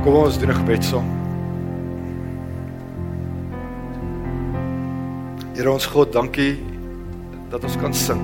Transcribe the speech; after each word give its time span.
Kom 0.00 0.14
ons 0.16 0.38
doen 0.40 0.48
'n 0.48 0.54
gebed 0.54 0.84
saam. 0.84 1.04
Here 5.54 5.70
ons 5.70 5.86
God, 5.86 6.12
dankie 6.12 6.56
dat 7.50 7.64
ons 7.64 7.76
kan 7.76 7.94
sing. 7.94 8.20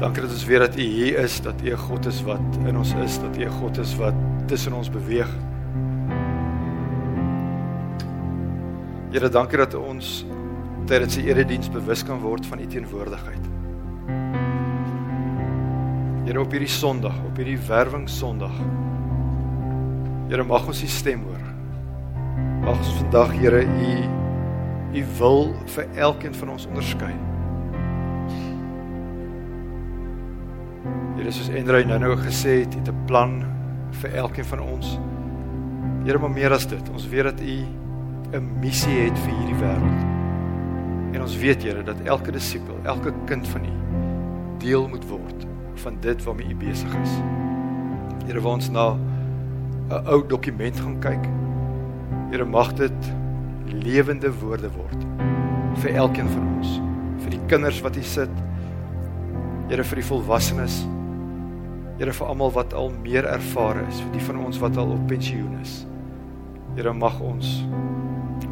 Dankie 0.00 0.22
dat 0.22 0.32
ons 0.32 0.44
weet 0.44 0.58
dat 0.58 0.76
U 0.76 0.82
hier 0.82 1.18
is, 1.18 1.40
dat 1.40 1.62
U 1.62 1.70
'n 1.70 1.76
God 1.76 2.06
is 2.06 2.22
wat 2.22 2.42
in 2.66 2.76
ons 2.76 2.92
is, 2.94 3.20
dat 3.20 3.36
U 3.36 3.44
'n 3.44 3.50
God 3.50 3.78
is 3.78 3.96
wat 3.96 4.14
tussen 4.46 4.72
ons 4.72 4.90
beweeg. 4.90 5.30
Here, 9.12 9.28
dankie 9.28 9.58
dat 9.58 9.74
ons 9.74 10.26
tydens 10.86 11.14
die 11.14 11.26
erediens 11.26 11.70
bewus 11.70 12.02
kan 12.02 12.18
word 12.18 12.46
van 12.46 12.58
U 12.58 12.66
teenwoordigheid. 12.66 13.44
Here 16.24 16.40
op 16.40 16.50
hierdie 16.50 16.68
Sondag, 16.68 17.14
op 17.28 17.36
hierdie 17.36 17.58
werwing 17.68 18.08
Sondag. 18.08 18.52
Here 20.30 20.44
mag 20.46 20.62
ons 20.70 20.78
U 20.78 20.86
stem 20.86 21.24
hoor. 21.26 21.46
Mag 22.62 22.76
ons 22.76 22.90
vandag 23.00 23.32
Here 23.34 23.64
U 23.66 23.94
U 24.90 25.02
wil 25.18 25.40
vir 25.74 25.88
elkeen 26.06 26.34
van 26.34 26.52
ons 26.54 26.68
onderskei. 26.70 27.10
Here 31.16 31.34
soos 31.34 31.50
Andrew 31.50 31.82
nou 31.86 31.98
nou 32.02 32.12
gesê 32.22 32.60
het, 32.62 32.78
het 32.78 32.92
'n 32.94 33.04
plan 33.10 33.42
vir 34.02 34.14
elkeen 34.22 34.46
van 34.46 34.60
ons. 34.60 34.98
Here 36.06 36.18
maar 36.18 36.30
meer 36.30 36.52
as 36.52 36.66
dit. 36.66 36.90
Ons 36.90 37.08
weet 37.08 37.24
dat 37.24 37.40
U 37.40 37.66
'n 38.38 38.60
missie 38.60 39.10
het 39.10 39.18
vir 39.18 39.34
hierdie 39.34 39.58
wêreld. 39.58 40.00
En 41.14 41.22
ons 41.22 41.38
weet 41.38 41.62
Here 41.62 41.82
dat 41.82 42.00
elke 42.04 42.30
disipel, 42.30 42.78
elke 42.84 43.12
kind 43.26 43.48
van 43.48 43.64
U 43.64 43.74
deel 44.58 44.88
moet 44.88 45.08
word 45.08 45.46
van 45.74 45.96
dit 46.00 46.24
waarmee 46.24 46.50
U 46.50 46.56
besig 46.56 46.94
is. 47.02 47.10
Here, 48.26 48.40
waar 48.40 48.52
ons 48.52 48.70
na 48.70 49.09
'n 49.90 50.06
ou 50.06 50.22
dokument 50.26 50.80
gaan 50.80 50.98
kyk. 51.02 51.24
Here, 52.30 52.44
mag 52.44 52.72
dit 52.78 53.12
lewende 53.66 54.30
woorde 54.40 54.70
word 54.70 55.02
vir 55.82 55.96
elkeen 55.96 56.28
van 56.28 56.46
ons, 56.56 56.80
vir 57.24 57.30
die 57.30 57.42
kinders 57.50 57.80
wat 57.82 57.94
hier 57.94 58.06
sit. 58.06 58.32
Here 59.70 59.84
vir 59.84 60.00
die 60.00 60.06
volwassenes. 60.06 60.80
Here 61.98 62.12
vir 62.12 62.26
almal 62.26 62.52
wat 62.52 62.74
al 62.74 62.90
meer 63.02 63.26
ervare 63.26 63.82
is, 63.88 64.00
vir 64.00 64.12
die 64.12 64.24
van 64.24 64.38
ons 64.44 64.58
wat 64.62 64.76
al 64.76 64.94
op 64.94 65.06
pensioen 65.08 65.58
is. 65.60 65.84
Here 66.76 66.92
mag 66.92 67.20
ons 67.20 67.64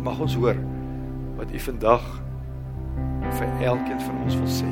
mag 0.04 0.20
ons 0.22 0.34
hoor 0.38 0.56
wat 1.36 1.50
U 1.52 1.58
vandag 1.58 2.04
vir 3.38 3.48
elkeen 3.66 4.00
van 4.00 4.22
ons 4.24 4.36
wil 4.38 4.50
sê. 4.52 4.68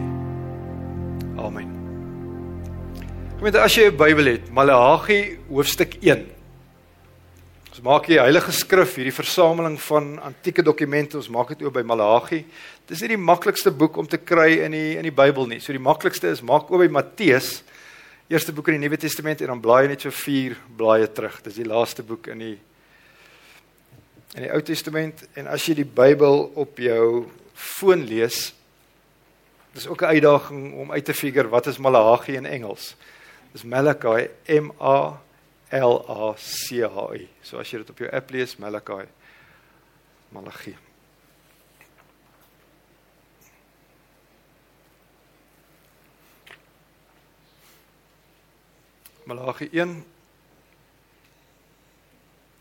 Amen. 1.36 1.68
Gemeente, 3.36 3.60
as 3.60 3.74
jy 3.74 3.90
'n 3.90 3.96
Bybel 3.96 4.26
het, 4.32 4.50
Maleagi 4.50 5.38
hoofstuk 5.48 5.98
1. 6.00 6.35
Maak 7.86 8.08
hier 8.10 8.24
Heilige 8.24 8.50
Skrif, 8.50 8.96
hierdie 8.98 9.14
versameling 9.14 9.76
van 9.78 10.16
antieke 10.26 10.62
dokumente, 10.66 11.20
ons 11.20 11.28
maak 11.30 11.52
dit 11.52 11.60
oop 11.62 11.76
by 11.76 11.84
Maleagi. 11.86 12.40
Dis 12.90 13.04
nie 13.04 13.12
die 13.12 13.18
maklikste 13.22 13.70
boek 13.70 14.00
om 14.02 14.08
te 14.10 14.18
kry 14.18 14.56
in 14.64 14.72
die 14.74 14.96
in 14.98 15.06
die 15.06 15.12
Bybel 15.14 15.46
nie. 15.46 15.60
So 15.62 15.70
die 15.70 15.82
maklikste 15.84 16.32
is 16.34 16.40
maak 16.42 16.66
oop 16.66 16.82
by 16.82 16.88
Matteus, 16.90 17.60
eerste 18.26 18.50
boek 18.56 18.72
in 18.72 18.80
die 18.80 18.82
Nuwe 18.82 18.98
Testament 18.98 19.44
en 19.44 19.52
dan 19.52 19.62
blaai 19.62 19.86
net 19.92 20.02
so 20.02 20.10
4 20.10 20.56
blaaie 20.80 21.06
terug. 21.14 21.36
Dis 21.44 21.60
die 21.60 21.66
laaste 21.68 22.02
boek 22.02 22.26
in 22.34 22.42
die 22.42 22.56
in 24.34 24.48
die 24.48 24.50
Ou 24.50 24.58
Testament 24.66 25.22
en 25.38 25.46
as 25.54 25.68
jy 25.68 25.76
die 25.78 25.86
Bybel 25.86 26.42
op 26.58 26.82
jou 26.82 27.28
foon 27.54 28.02
lees, 28.08 28.48
dis 29.78 29.86
ook 29.86 30.02
'n 30.02 30.18
uitdaging 30.18 30.74
om 30.74 30.90
uit 30.90 31.04
te 31.04 31.14
figure 31.14 31.54
wat 31.54 31.70
is 31.70 31.78
Maleagi 31.78 32.34
in 32.34 32.50
Engels. 32.50 32.96
Dis 33.52 33.62
Malachi 33.62 34.26
M 34.48 34.72
A 34.80 35.20
L 35.70 36.02
A 36.08 36.34
C 36.38 36.82
H 36.86 37.06
I. 37.16 37.28
So 37.42 37.58
as 37.58 37.70
jy 37.70 37.82
dit 37.82 37.90
op 37.90 37.98
jou 37.98 38.10
app 38.12 38.30
lees, 38.30 38.56
Malachi 38.62 39.06
Malachi. 40.30 40.76
Malachi 49.26 49.68
1 49.72 50.04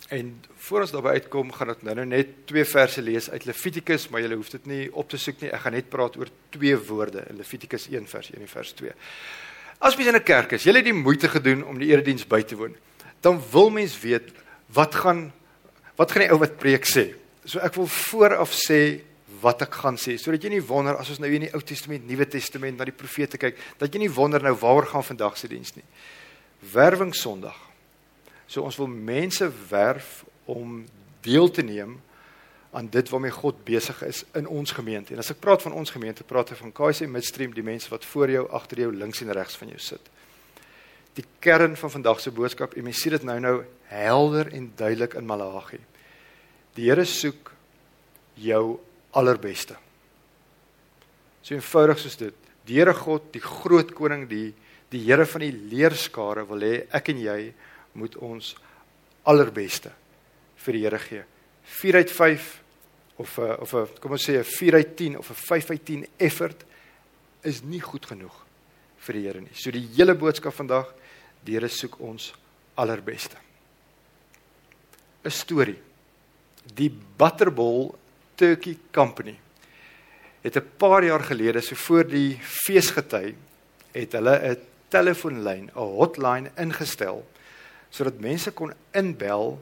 En 0.09 0.43
voor 0.55 0.83
ons 0.85 0.91
daarby 0.93 1.15
uitkom, 1.17 1.49
gaan 1.51 1.71
ek 1.73 1.81
nou 1.81 2.03
net 2.05 2.33
twee 2.45 2.65
verse 2.69 3.01
lees 3.01 3.25
uit 3.33 3.47
Levitikus, 3.49 4.05
maar 4.13 4.21
jy 4.21 4.35
hoef 4.37 4.51
dit 4.53 4.67
nie 4.69 4.83
op 4.93 5.09
te 5.09 5.17
soek 5.17 5.41
nie. 5.41 5.49
Ek 5.49 5.63
gaan 5.63 5.73
net 5.73 5.89
praat 5.89 6.17
oor 6.19 6.29
twee 6.53 6.77
woorde 6.77 7.23
in 7.31 7.39
Levitikus 7.41 7.87
1 7.89 8.05
vers 8.11 8.29
1 8.29 8.43
en 8.45 8.51
vers 8.51 8.73
2. 8.77 8.93
As 9.81 9.97
mens 9.97 10.09
in 10.11 10.15
'n 10.15 10.23
kerk 10.23 10.51
is, 10.51 10.63
jy 10.63 10.73
het 10.73 10.85
die 10.85 10.93
moeite 10.93 11.27
gedoen 11.27 11.65
om 11.65 11.79
die 11.79 11.89
erediens 11.89 12.27
by 12.27 12.41
te 12.43 12.55
woon, 12.55 12.75
dan 13.25 13.41
wil 13.51 13.71
mens 13.73 13.97
weet 14.01 14.31
wat 14.75 14.95
gaan 15.01 15.27
wat 15.95 16.11
gaan 16.11 16.25
die 16.25 16.31
ou 16.33 16.39
wat 16.41 16.57
preek 16.59 16.87
sê. 16.87 17.13
So 17.47 17.61
ek 17.63 17.77
wil 17.79 17.87
vooraf 17.87 18.51
sê 18.53 19.01
wat 19.41 19.63
ek 19.65 19.77
gaan 19.83 19.97
sê 19.99 20.17
sodat 20.19 20.43
jy 20.43 20.55
nie 20.55 20.65
wonder 20.65 20.97
as 20.99 21.11
ons 21.13 21.21
nou 21.21 21.29
hier 21.29 21.39
in 21.39 21.47
die 21.47 21.53
Ou 21.55 21.61
Testament, 21.63 22.05
Nuwe 22.07 22.27
Testament 22.29 22.79
na 22.79 22.87
die 22.87 22.95
profete 22.95 23.39
kyk, 23.39 23.59
dat 23.79 23.93
jy 23.93 24.05
nie 24.05 24.11
wonder 24.11 24.43
nou 24.43 24.55
waaroor 24.59 24.89
gaan 24.91 25.05
vandag 25.05 25.37
se 25.39 25.49
diens 25.51 25.75
nie. 25.77 25.85
Werwing 26.73 27.13
Sondag. 27.15 27.57
So 28.47 28.65
ons 28.65 28.77
wil 28.79 28.89
mense 28.91 29.47
werf 29.69 30.23
om 30.45 30.83
deel 31.25 31.49
te 31.49 31.63
neem 31.65 31.97
aan 32.75 32.89
dit 32.91 33.09
waarmee 33.09 33.31
God 33.31 33.63
besig 33.65 34.01
is 34.03 34.23
in 34.35 34.47
ons 34.51 34.71
gemeente. 34.75 35.13
En 35.15 35.23
as 35.23 35.31
ek 35.31 35.39
praat 35.39 35.63
van 35.63 35.77
ons 35.79 35.93
gemeente, 35.95 36.25
praat 36.27 36.51
ek 36.51 36.59
van 36.59 36.73
KC 36.75 37.07
Midstream, 37.07 37.53
die 37.55 37.63
mense 37.63 37.89
wat 37.89 38.05
voor 38.05 38.33
jou, 38.33 38.43
agter 38.51 38.83
jou, 38.83 38.89
links 38.91 39.23
en 39.23 39.31
regs 39.33 39.55
van 39.55 39.71
jou 39.71 39.79
sit. 39.79 40.11
Die 41.15 41.25
kern 41.39 41.77
van 41.79 41.91
vandag 41.91 42.19
se 42.19 42.31
boodskap, 42.31 42.73
en 42.75 42.83
mens 42.83 43.01
sien 43.01 43.15
dit 43.15 43.23
nou 43.23 43.39
nou 43.39 43.55
helder 43.91 44.51
en 44.53 44.71
duidelik 44.75 45.15
in 45.15 45.25
Malagi. 45.25 45.79
Die 46.75 46.89
Here 46.89 47.05
soek 47.05 47.53
jou 48.35 48.79
allerbeste. 49.15 49.77
So 51.45 51.55
eenvoudig 51.55 52.01
soos 52.01 52.17
dit. 52.19 52.35
Die 52.65 52.79
Here 52.79 52.93
God, 52.93 53.29
die 53.33 53.43
groot 53.43 53.93
koning, 53.95 54.27
die 54.29 54.53
die 54.93 55.01
Here 55.07 55.25
van 55.27 55.41
die 55.41 55.53
leerskare 55.71 56.45
wil 56.47 56.61
hê 56.63 56.75
ek 56.93 57.09
en 57.11 57.19
jy 57.19 57.39
moet 57.99 58.15
ons 58.23 58.53
allerbeste 59.27 59.91
vir 60.65 60.77
die 60.77 60.83
Here 60.85 60.99
gee. 61.01 61.23
4 61.81 62.01
uit 62.03 62.11
5 62.11 62.51
of 63.17 63.39
'n 63.39 63.57
of 63.61 63.73
'n 63.73 63.87
kom 63.99 64.11
ons 64.11 64.29
sê 64.29 64.37
'n 64.37 64.43
4 64.43 64.75
uit 64.75 64.95
10 64.97 65.17
of 65.17 65.29
'n 65.29 65.33
5 65.35 65.69
uit 65.69 65.85
10 65.85 66.07
effort 66.17 66.65
is 67.43 67.63
nie 67.63 67.81
goed 67.81 68.05
genoeg 68.05 68.45
vir 68.97 69.13
die 69.13 69.25
Here 69.25 69.41
nie. 69.41 69.53
So 69.53 69.71
die 69.71 69.87
hele 69.95 70.15
boodskap 70.15 70.53
vandag, 70.53 70.93
die 71.45 71.55
Here 71.55 71.69
soek 71.69 71.99
ons 71.99 72.33
allerbeste. 72.75 73.37
'n 75.23 75.31
Storie. 75.31 75.79
Die 76.73 76.89
Butterball 76.89 77.93
Turkey 78.35 78.77
Company 78.91 79.37
het 80.41 80.57
'n 80.57 80.71
paar 80.77 81.03
jaar 81.03 81.23
gelede, 81.23 81.61
so 81.61 81.75
voor 81.75 82.03
die 82.03 82.37
feesgety, 82.41 83.35
het 83.93 84.11
hulle 84.11 84.35
'n 84.39 84.57
telefoonlyn, 84.89 85.71
'n 85.73 85.79
hotline 85.79 86.51
ingestel 86.57 87.25
sodat 87.89 88.19
mense 88.19 88.51
kon 88.51 88.73
inbel 88.91 89.55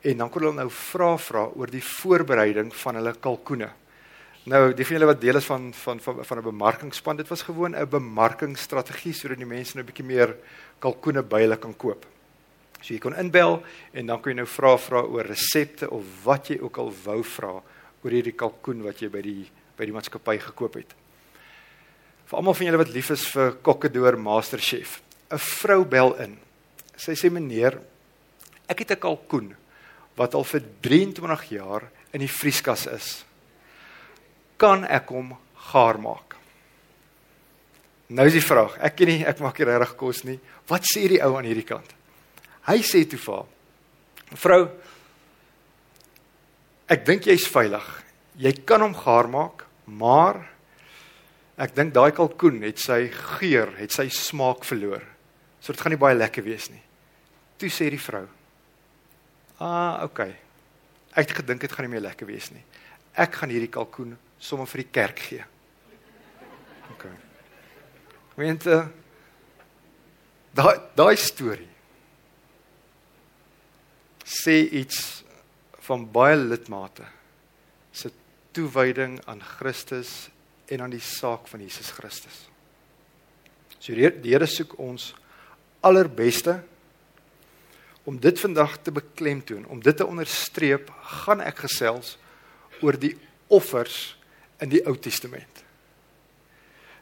en 0.00 0.16
dan 0.16 0.30
kon 0.30 0.42
hulle 0.42 0.54
nou 0.54 0.70
vra 0.70 1.16
vra 1.18 1.44
oor 1.56 1.70
die 1.70 1.84
voorbereiding 1.84 2.74
van 2.74 2.94
hulle 2.94 3.12
kalkoene. 3.20 3.68
Nou, 4.46 4.70
die 4.78 4.84
van 4.86 4.94
julle 4.94 5.08
wat 5.10 5.20
deel 5.20 5.40
is 5.40 5.48
van 5.48 5.72
van 5.74 6.00
van, 6.00 6.24
van 6.24 6.38
'n 6.38 6.42
bemarkingspan, 6.42 7.16
dit 7.16 7.28
was 7.28 7.42
gewoon 7.42 7.74
'n 7.74 7.88
bemarkingsstrategie 7.88 9.12
sodat 9.12 9.38
die 9.38 9.46
mense 9.46 9.74
nou 9.74 9.82
'n 9.82 9.90
bietjie 9.90 10.04
meer 10.04 10.36
kalkoene 10.78 11.22
by 11.22 11.40
hulle 11.40 11.56
kan 11.56 11.76
koop. 11.76 12.06
So 12.80 12.94
jy 12.94 13.00
kon 13.00 13.16
inbel 13.16 13.62
en 13.92 14.06
dan 14.06 14.20
kon 14.20 14.32
jy 14.32 14.36
nou 14.36 14.46
vra 14.46 14.76
vra 14.78 15.02
oor 15.02 15.26
resepte 15.26 15.90
of 15.90 16.04
wat 16.24 16.48
jy 16.48 16.58
ook 16.60 16.76
al 16.76 16.92
wou 17.04 17.22
vra 17.22 17.62
oor 18.02 18.10
hierdie 18.10 18.36
kalkoen 18.36 18.82
wat 18.82 19.00
jy 19.00 19.08
by 19.08 19.22
die 19.22 19.50
by 19.76 19.84
die 19.84 19.92
maatskappy 19.92 20.38
gekoop 20.38 20.74
het. 20.74 20.94
Vir 22.26 22.36
almal 22.38 22.54
van 22.54 22.66
julle 22.66 22.78
wat 22.78 22.94
lief 22.94 23.10
is 23.10 23.26
vir 23.28 23.52
kokkedoor 23.62 24.18
masterchef, 24.18 25.02
'n 25.30 25.38
vrou 25.38 25.84
bel 25.84 26.14
in 26.14 26.38
Sy 26.96 27.12
sê 27.12 27.28
meneer, 27.30 27.76
ek 28.68 28.78
het 28.80 28.90
'n 28.92 29.00
kalkoen 29.00 29.56
wat 30.16 30.34
al 30.34 30.44
vir 30.44 30.62
23 30.80 31.44
jaar 31.50 31.90
in 32.12 32.20
die 32.20 32.28
vrieskas 32.28 32.86
is. 32.86 33.25
Kan 34.56 34.86
ek 34.88 35.10
hom 35.12 35.34
gaar 35.70 35.98
maak? 36.00 36.36
Nou 38.08 38.26
is 38.28 38.36
die 38.36 38.44
vraag, 38.44 38.76
ek 38.86 39.00
ken 39.00 39.10
nie, 39.10 39.22
ek 39.26 39.40
maak 39.42 39.58
nie 39.58 39.66
regtig 39.66 39.96
kos 39.98 40.22
nie. 40.28 40.38
Wat 40.70 40.84
sê 40.86 41.08
die 41.10 41.20
ou 41.26 41.32
aan 41.36 41.48
hierdie 41.48 41.66
kant? 41.66 41.90
Hy 42.68 42.78
sê 42.86 43.02
toe 43.06 43.18
vir 43.18 43.34
haar: 43.34 43.48
"Vrou, 44.42 44.62
ek 46.88 47.04
dink 47.06 47.26
jy's 47.26 47.46
veilig. 47.50 47.86
Jy 48.38 48.52
kan 48.66 48.80
hom 48.80 48.94
gaar 48.94 49.28
maak, 49.28 49.66
maar 49.86 50.46
ek 51.58 51.74
dink 51.74 51.94
daai 51.94 52.12
kalkoen 52.12 52.62
het 52.62 52.78
sy 52.78 53.08
geur, 53.10 53.74
het 53.78 53.90
sy 53.90 54.08
smaak 54.08 54.64
verloor. 54.64 55.02
So 55.60 55.72
dit 55.72 55.80
gaan 55.80 55.90
nie 55.90 55.98
baie 55.98 56.14
lekker 56.14 56.44
wees 56.44 56.70
nie." 56.70 56.82
Toe 57.58 57.68
sê 57.68 57.90
die 57.90 57.98
vrou: 57.98 58.26
"Ah, 59.58 60.04
okay. 60.04 60.36
Ek 61.16 61.28
het 61.28 61.36
gedink 61.36 61.60
dit 61.60 61.72
gaan 61.72 61.86
nie 61.86 61.94
meer 61.96 62.06
lekker 62.06 62.26
wees 62.26 62.50
nie. 62.52 62.62
Ek 63.16 63.40
gaan 63.40 63.52
hierdie 63.52 63.72
kalkoen 63.72 64.16
sommer 64.38 64.68
vir 64.68 64.84
die 64.84 64.92
kerk 64.92 65.22
gee." 65.28 65.44
Okay. 66.96 67.14
Wente 68.36 68.76
daai 70.56 70.76
daai 70.96 71.16
storie 71.16 71.72
sê 74.26 74.58
iets 74.74 75.22
van 75.86 76.06
baie 76.10 76.36
lidmate 76.36 77.06
se 77.94 78.10
toewyding 78.56 79.20
aan 79.30 79.40
Christus 79.40 80.28
en 80.66 80.82
aan 80.82 80.94
die 80.94 81.02
saak 81.02 81.46
van 81.48 81.62
Jesus 81.62 81.92
Christus. 81.94 82.46
So 83.78 83.94
die 83.94 84.32
Here 84.32 84.48
soek 84.50 84.74
ons 84.82 85.12
allerbeste 85.86 86.58
om 88.06 88.18
dit 88.22 88.38
vandag 88.38 88.78
te 88.82 88.94
beklemtoon, 88.94 89.66
om 89.70 89.80
dit 89.82 89.96
te 89.96 90.06
onderstreep, 90.06 90.90
gaan 91.26 91.42
ek 91.42 91.64
gesels 91.66 92.16
oor 92.82 92.98
die 93.00 93.14
offers 93.48 94.16
in 94.60 94.72
die 94.72 94.82
Ou 94.86 94.96
Testament. 94.96 95.62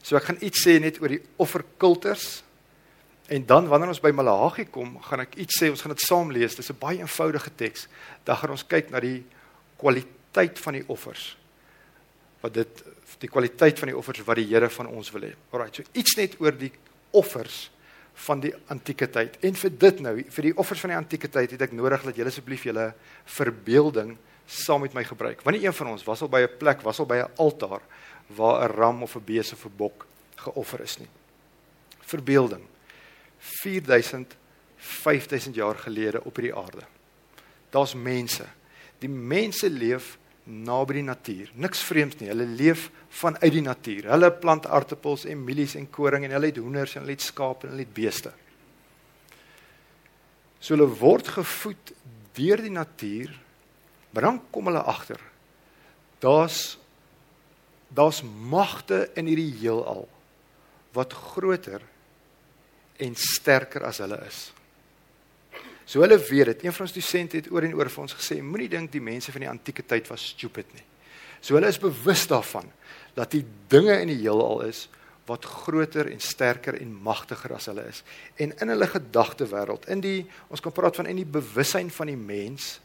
So 0.05 0.19
ek 0.19 0.29
gaan 0.29 0.43
iets 0.44 0.65
sê 0.67 0.76
net 0.82 1.00
oor 1.00 1.15
die 1.15 1.23
offerkultus 1.41 2.43
en 3.32 3.47
dan 3.49 3.71
wanneer 3.71 3.94
ons 3.94 4.03
by 4.05 4.12
Malagi 4.12 4.67
kom, 4.69 4.99
gaan 5.06 5.23
ek 5.25 5.38
iets 5.41 5.56
sê, 5.56 5.71
ons 5.73 5.81
gaan 5.81 5.94
dit 5.94 6.05
saam 6.05 6.32
lees. 6.35 6.56
Dis 6.59 6.71
'n 6.71 6.79
baie 6.79 6.99
eenvoudige 6.99 7.50
teks. 7.56 7.88
Dan 8.25 8.37
gaan 8.37 8.50
ons 8.50 8.67
kyk 8.67 8.91
na 8.91 9.00
die 9.00 9.25
kwaliteit 9.79 10.59
van 10.59 10.75
die 10.75 10.85
offers. 10.88 11.37
Wat 12.43 12.53
dit 12.53 12.85
die 13.19 13.29
kwaliteit 13.29 13.79
van 13.79 13.88
die 13.88 13.97
offers 13.97 14.20
wat 14.25 14.37
die 14.37 14.49
Here 14.50 14.69
van 14.69 14.87
ons 14.87 15.11
wil 15.11 15.23
hê. 15.23 15.32
Alraai, 15.50 15.70
so 15.73 15.82
iets 15.93 16.17
net 16.17 16.37
oor 16.41 16.53
die 16.53 16.73
offers 17.12 17.70
van 18.15 18.41
die 18.41 18.53
antieke 18.69 19.09
tyd. 19.11 19.38
En 19.43 19.55
vir 19.55 19.70
dit 19.70 20.00
nou, 20.00 20.15
vir 20.37 20.43
die 20.43 20.56
offers 20.56 20.81
van 20.81 20.91
die 20.91 20.99
antieke 20.99 21.29
tyd 21.29 21.50
het 21.50 21.62
ek 21.62 21.73
nodig 21.73 22.03
dat 22.03 22.17
julle 22.17 22.31
asseblief 22.31 22.67
julle 22.69 22.93
verbeelding 23.25 24.17
saam 24.46 24.81
met 24.81 24.93
my 24.93 25.05
gebruik. 25.05 25.43
Wanneer 25.43 25.64
een 25.64 25.75
van 25.75 25.87
ons 25.87 26.05
was 26.05 26.20
al 26.20 26.29
by 26.29 26.41
'n 26.41 26.56
plek, 26.58 26.81
was 26.81 26.99
al 26.99 27.06
by 27.06 27.17
'n 27.17 27.31
altaar 27.37 27.81
waar 28.26 28.69
'n 28.69 28.75
ram 28.75 29.02
of 29.02 29.17
'n 29.17 29.25
bees 29.25 29.52
of 29.52 29.64
'n 29.64 29.76
bok 29.76 30.06
geoffer 30.35 30.81
is 30.81 30.99
nie. 30.99 31.08
Verbeelding. 32.00 32.62
4000 33.38 34.37
5000 34.76 35.55
jaar 35.55 35.75
gelede 35.75 36.25
op 36.25 36.37
hierdie 36.37 36.55
aarde. 36.55 36.85
Daar's 37.70 37.94
mense. 37.94 38.44
Die 38.99 39.08
mense 39.08 39.70
leef 39.70 40.19
naby 40.44 40.99
die 40.99 41.02
natuur. 41.02 41.50
Niks 41.55 41.81
vreemds 41.88 42.19
nie. 42.20 42.29
Hulle 42.29 42.46
leef 42.46 42.91
vanuit 43.08 43.52
die 43.52 43.64
natuur. 43.64 44.08
Hulle 44.12 44.32
plant 44.32 44.67
aartappels 44.67 45.25
en 45.25 45.44
mielies 45.44 45.75
en 45.75 45.91
koring 45.91 46.25
en 46.25 46.37
hulle 46.37 46.50
het 46.52 46.61
hoenders 46.61 46.94
en 46.94 47.00
hulle 47.00 47.17
het 47.17 47.25
skape 47.25 47.67
en 47.67 47.73
hulle 47.73 47.87
het 47.87 47.94
beeste. 47.96 48.32
So 50.61 50.76
hulle 50.76 50.88
word 51.00 51.29
gevoed 51.29 51.94
deur 52.37 52.62
die 52.62 52.73
natuur 52.73 53.32
Maar 54.14 54.28
dan 54.31 54.40
kom 54.55 54.70
hulle 54.70 54.82
agter. 54.82 55.20
Daar's 56.22 56.78
daar's 57.94 58.22
magte 58.26 59.11
in 59.14 59.28
hierdie 59.31 59.52
heelal 59.61 60.08
wat 60.96 61.12
groter 61.14 61.82
en 62.99 63.14
sterker 63.14 63.84
as 63.87 64.00
hulle 64.02 64.19
is. 64.26 64.40
So 65.84 66.02
hulle 66.02 66.19
weet 66.19 66.50
dit. 66.52 66.64
Een 66.64 66.75
van 66.75 66.87
ons 66.87 66.96
dosente 66.96 67.38
het 67.38 67.50
oor 67.52 67.66
en 67.66 67.75
oor 67.76 67.90
vir 67.93 68.02
ons 68.06 68.16
gesê, 68.16 68.40
moenie 68.43 68.70
dink 68.72 68.90
die 68.94 69.02
mense 69.05 69.32
van 69.34 69.44
die 69.44 69.50
antieke 69.50 69.84
tyd 69.87 70.08
was 70.11 70.31
stupid 70.32 70.70
nie. 70.75 70.87
So 71.44 71.58
hulle 71.58 71.70
is 71.70 71.78
bewus 71.78 72.25
daarvan 72.31 72.70
dat 73.14 73.34
die 73.34 73.44
dinge 73.70 73.99
in 74.00 74.10
die 74.10 74.22
heelal 74.22 74.64
is 74.67 74.87
wat 75.28 75.46
groter 75.49 76.08
en 76.10 76.20
sterker 76.20 76.76
en 76.81 76.96
magtiger 77.05 77.55
as 77.56 77.69
hulle 77.70 77.84
is. 77.88 78.02
En 78.40 78.52
in 78.60 78.72
hulle 78.72 78.88
gedagtewêreld, 78.90 79.87
in 79.93 80.02
die 80.05 80.19
ons 80.52 80.60
kan 80.64 80.75
praat 80.75 80.99
van 81.00 81.08
in 81.08 81.20
die 81.20 81.28
bewussyn 81.28 81.93
van 81.94 82.10
die 82.10 82.19
mens, 82.19 82.78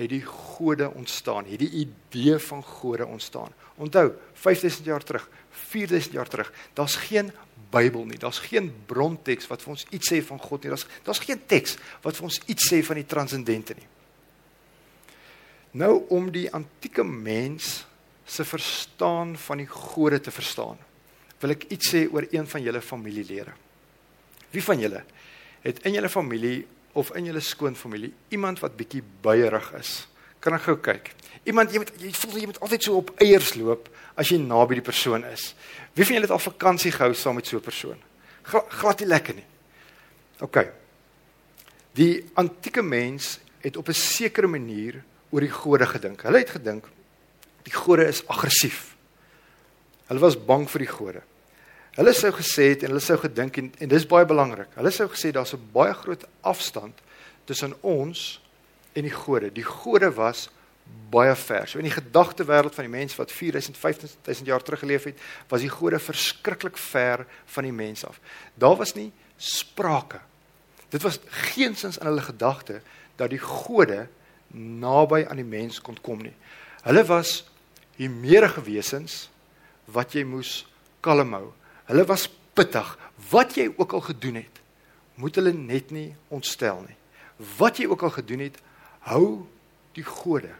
het 0.00 0.08
die 0.08 0.24
gode 0.24 0.88
ontstaan, 0.96 1.44
het 1.44 1.60
die 1.60 1.84
idee 1.84 2.38
van 2.38 2.62
gode 2.64 3.06
ontstaan. 3.06 3.52
Onthou, 3.76 4.12
5000 4.32 4.84
jaar 4.84 5.04
terug, 5.04 5.28
4000 5.50 6.12
jaar 6.12 6.28
terug, 6.28 6.52
daar's 6.72 6.96
geen 6.96 7.32
Bybel 7.70 8.04
nie. 8.04 8.18
Daar's 8.18 8.40
geen 8.42 8.72
bronteks 8.86 9.46
wat 9.46 9.62
vir 9.62 9.76
ons 9.76 9.84
iets 9.94 10.10
sê 10.10 10.18
van 10.26 10.40
God 10.42 10.64
nie. 10.64 10.72
Daar's 10.72 10.86
daar's 11.06 11.22
geen 11.22 11.38
teks 11.46 11.76
wat 12.02 12.18
vir 12.18 12.26
ons 12.26 12.40
iets 12.50 12.66
sê 12.66 12.80
van 12.86 12.98
die 12.98 13.06
transcendente 13.06 13.76
nie. 13.78 13.86
Nou 15.78 15.92
om 16.10 16.32
die 16.34 16.48
antieke 16.50 17.04
mens 17.06 17.84
se 18.26 18.46
verstaan 18.46 19.36
van 19.38 19.62
die 19.62 19.70
gode 19.70 20.18
te 20.20 20.34
verstaan, 20.34 20.78
wil 21.40 21.54
ek 21.54 21.68
iets 21.70 21.92
sê 21.94 22.04
oor 22.10 22.26
een 22.30 22.48
van 22.50 22.62
julle 22.62 22.82
familielede. 22.82 23.54
Wie 24.50 24.64
van 24.64 24.82
julle 24.82 25.04
het 25.62 25.84
in 25.86 25.94
julle 25.94 26.10
familie 26.10 26.64
of 26.92 27.12
in 27.16 27.28
julle 27.30 27.40
skoonfamilie 27.40 28.12
iemand 28.34 28.60
wat 28.60 28.76
bietjie 28.76 29.02
buierig 29.22 29.72
is. 29.78 30.08
Kan 30.40 30.56
ek 30.56 30.66
gou 30.68 30.76
kyk? 30.80 31.12
Iemand 31.48 31.72
jy 31.72 31.82
moet 31.82 31.92
jy 32.00 32.12
voel 32.16 32.38
jy 32.40 32.46
moet 32.50 32.60
altyd 32.60 32.86
so 32.86 33.00
op 33.00 33.12
eiers 33.22 33.54
loop 33.60 33.88
as 34.18 34.30
jy 34.32 34.38
naby 34.42 34.80
die 34.80 34.86
persoon 34.86 35.24
is. 35.28 35.54
Wie 35.94 36.04
van 36.04 36.16
julle 36.16 36.28
het 36.28 36.34
al 36.34 36.42
vakansie 36.42 36.92
gehou 36.94 37.14
saam 37.14 37.34
met 37.34 37.46
so 37.46 37.56
'n 37.56 37.62
persoon? 37.62 37.98
Glad 38.42 39.00
nie 39.00 39.08
lekker 39.08 39.34
nie. 39.34 39.46
OK. 40.40 40.66
Die 41.92 42.24
antieke 42.34 42.82
mens 42.82 43.38
het 43.60 43.76
op 43.76 43.88
'n 43.88 43.94
sekere 43.94 44.46
manier 44.46 45.02
oor 45.30 45.40
die 45.40 45.52
gode 45.52 45.86
gedink. 45.86 46.22
Hulle 46.22 46.38
het 46.38 46.50
gedink 46.50 46.88
die 47.62 47.74
gode 47.74 48.06
is 48.08 48.26
aggressief. 48.26 48.96
Hulle 50.08 50.20
was 50.20 50.36
bang 50.36 50.68
vir 50.70 50.78
die 50.78 50.90
gode. 50.90 51.22
Hulle 51.96 52.12
sou 52.14 52.30
gesê 52.32 52.70
het 52.70 52.84
en 52.84 52.92
hulle 52.92 53.02
sou 53.02 53.18
gedink 53.18 53.58
en, 53.58 53.72
en 53.78 53.90
dis 53.90 54.06
baie 54.06 54.26
belangrik. 54.28 54.70
Hulle 54.78 54.92
sou 54.94 55.08
gesê 55.10 55.32
daar's 55.34 55.54
'n 55.54 55.70
baie 55.72 55.94
groot 55.94 56.24
afstand 56.40 56.94
tussen 57.44 57.74
ons 57.82 58.40
en 58.92 59.02
die 59.02 59.14
gode. 59.14 59.52
Die 59.52 59.66
gode 59.66 60.10
was 60.14 60.48
baie 61.10 61.34
ver. 61.36 61.66
So 61.68 61.78
in 61.78 61.88
die 61.88 61.94
gedagte 61.94 62.44
wêreld 62.46 62.74
van 62.74 62.86
die 62.86 62.92
mens 62.92 63.16
wat 63.18 63.32
4000 63.32 63.76
15000 63.76 64.46
jaar 64.46 64.62
terug 64.62 64.78
geleef 64.78 65.04
het, 65.04 65.18
was 65.48 65.60
die 65.60 65.72
gode 65.72 65.98
verskriklik 65.98 66.78
ver 66.78 67.26
van 67.46 67.66
die 67.66 67.74
mens 67.74 68.04
af. 68.04 68.20
Daar 68.54 68.76
was 68.76 68.94
nie 68.94 69.12
sprake. 69.36 70.20
Dit 70.88 71.02
was 71.02 71.18
geensins 71.26 71.98
in 71.98 72.06
hulle 72.06 72.22
gedagte 72.22 72.80
dat 73.16 73.30
die 73.30 73.42
gode 73.42 74.08
naby 74.54 75.24
aan 75.28 75.38
die 75.38 75.46
mens 75.46 75.80
kon 75.80 75.98
kom 76.02 76.22
nie. 76.22 76.34
Hulle 76.82 77.04
was 77.06 77.44
hiermeerige 77.98 78.62
wesens 78.66 79.28
wat 79.90 80.14
jy 80.14 80.24
moes 80.24 80.64
kalm 81.04 81.34
hou. 81.36 81.50
Hulle 81.90 82.06
was 82.06 82.28
pittig. 82.54 82.94
Wat 83.30 83.56
jy 83.58 83.66
ook 83.74 83.92
al 83.98 84.04
gedoen 84.12 84.38
het, 84.40 84.60
moet 85.18 85.36
hulle 85.40 85.52
net 85.52 85.90
nie 85.94 86.08
ontstel 86.32 86.84
nie. 86.86 86.96
Wat 87.58 87.80
jy 87.80 87.88
ook 87.90 88.04
al 88.06 88.14
gedoen 88.14 88.44
het, 88.46 88.58
hou 89.10 89.42
die 89.96 90.06
gode 90.06 90.52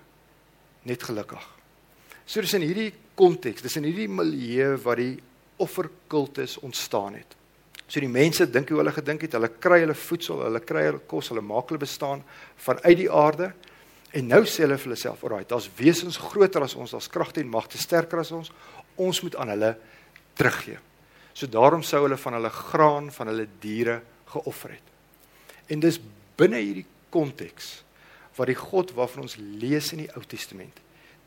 net 0.88 1.05
gelukkig. 1.06 1.43
So 2.27 2.43
dis 2.43 2.55
in 2.59 2.67
hierdie 2.67 2.91
konteks, 3.19 3.62
dis 3.62 3.79
in 3.79 3.87
hierdie 3.87 4.09
milieu 4.11 4.75
waar 4.82 4.99
die 4.99 5.21
offerkultus 5.61 6.56
ontstaan 6.65 7.21
het. 7.21 7.37
So 7.91 8.03
die 8.03 8.11
mense 8.11 8.47
dink 8.50 8.71
hoe 8.71 8.81
hulle 8.81 8.94
gedink 8.94 9.27
het, 9.27 9.35
hulle 9.38 9.50
kry 9.62 9.81
hulle 9.85 9.97
voedsel, 9.99 10.44
hulle 10.47 10.62
kry 10.67 10.87
hulle 10.88 11.03
kos, 11.11 11.31
hulle 11.31 11.44
maak 11.44 11.71
hulle 11.71 11.82
bestaan 11.82 12.23
vanuit 12.65 13.01
die 13.05 13.10
aarde. 13.10 13.53
En 14.15 14.31
nou 14.31 14.43
sê 14.46 14.65
hulle 14.65 14.79
vir 14.79 14.91
hulle 14.91 14.99
self, 14.99 15.25
"Alraai, 15.25 15.46
daar's 15.46 15.70
wesens 15.77 16.17
groter 16.17 16.63
as 16.63 16.75
ons, 16.75 16.91
daar's 16.91 17.10
kragte 17.10 17.41
en 17.41 17.49
magte 17.49 17.79
sterker 17.79 18.19
as 18.19 18.32
ons. 18.32 18.53
Ons 18.96 19.22
moet 19.22 19.37
aan 19.37 19.49
hulle 19.49 19.77
teruggee." 20.34 20.79
So 21.32 21.46
daarom 21.51 21.82
sou 21.87 22.03
hulle 22.05 22.19
van 22.20 22.37
hulle 22.39 22.51
graan, 22.51 23.10
van 23.15 23.31
hulle 23.32 23.46
diere 23.63 24.01
geoffer 24.32 24.75
het. 24.77 24.89
En 25.70 25.82
dis 25.82 26.01
binne 26.39 26.60
hierdie 26.60 26.87
konteks 27.10 27.81
waar 28.37 28.51
die 28.51 28.58
God 28.58 28.94
waarvan 28.96 29.27
ons 29.27 29.37
lees 29.39 29.91
in 29.94 30.05
die 30.05 30.13
Ou 30.17 30.22
Testament 30.27 30.79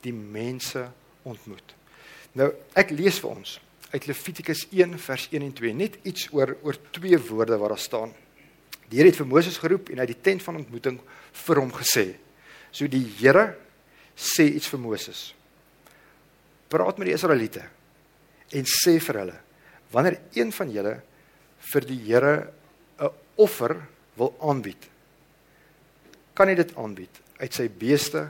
die 0.04 0.14
mense 0.14 0.88
ontmoet. 1.28 1.76
Nou 2.40 2.50
ek 2.80 2.92
lees 2.96 3.20
vir 3.22 3.36
ons 3.36 3.58
uit 3.94 4.08
Levitikus 4.10 4.66
1 4.74 4.98
vers 5.00 5.28
1 5.30 5.46
en 5.46 5.54
2 5.54 5.76
net 5.78 6.00
iets 6.10 6.28
oor 6.34 6.56
oor 6.66 6.80
twee 6.96 7.20
woorde 7.30 7.60
waar 7.62 7.76
daar 7.76 7.84
staan. 7.84 8.14
Die 8.90 9.00
Here 9.00 9.12
het 9.12 9.20
vir 9.20 9.30
Moses 9.30 9.60
geroep 9.62 9.92
en 9.94 10.02
uit 10.02 10.12
die 10.12 10.22
tent 10.22 10.44
van 10.44 10.58
ontmoeting 10.60 11.00
vir 11.46 11.62
hom 11.62 11.72
gesê. 11.74 12.08
So 12.74 12.90
die 12.90 13.06
Here 13.20 13.54
sê 14.18 14.48
iets 14.50 14.70
vir 14.70 14.82
Moses. 14.82 15.22
Praat 16.70 16.98
met 16.98 17.12
die 17.12 17.16
Israeliete 17.16 17.68
en 18.54 18.70
sê 18.70 18.98
vir 19.02 19.22
hulle 19.22 19.40
wanneer 19.94 20.20
een 20.34 20.52
van 20.52 20.72
julle 20.74 20.96
vir 21.72 21.86
die 21.88 22.00
Here 22.08 22.52
'n 23.00 23.10
offer 23.36 23.78
wil 24.18 24.34
aanbied, 24.42 24.90
kan 26.34 26.48
hy 26.48 26.56
dit 26.56 26.76
aanbied 26.76 27.22
uit 27.38 27.54
sy 27.54 27.70
beeste 27.70 28.30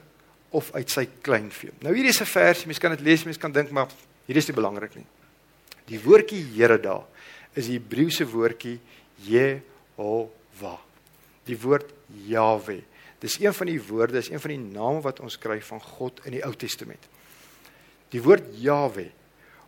of 0.51 0.71
uit 0.73 0.89
sy 0.89 1.07
kleinvee. 1.21 1.71
Nou 1.81 1.95
hier 1.95 2.05
is 2.05 2.21
'n 2.21 2.25
vers, 2.25 2.65
mens 2.65 2.79
kan 2.79 2.91
dit 2.91 3.01
lees, 3.01 3.23
mens 3.23 3.37
kan 3.37 3.51
dink 3.51 3.71
maar 3.71 3.87
hier 4.25 4.37
is 4.37 4.45
dit 4.45 4.55
belangrik 4.55 4.95
nie. 4.95 5.05
Die 5.85 5.99
woordjie 5.99 6.43
Here 6.55 6.79
daar 6.79 7.05
is 7.53 7.65
die 7.65 7.79
Hebreëse 7.79 8.25
woordjie 8.25 8.79
Jehovah. 9.17 10.79
Die 11.45 11.59
woord 11.59 11.91
Yahweh. 12.25 12.81
Dis 13.19 13.39
een 13.39 13.53
van 13.53 13.67
die 13.67 13.81
woorde, 13.81 14.17
is 14.17 14.29
een 14.29 14.39
van 14.39 14.49
die 14.49 14.59
name 14.59 15.01
wat 15.01 15.19
ons 15.19 15.37
kry 15.37 15.61
van 15.61 15.81
God 15.81 16.19
in 16.25 16.31
die 16.31 16.43
Ou 16.43 16.53
Testament. 16.55 17.07
Die 18.09 18.21
woord 18.21 18.43
Yahweh 18.59 19.11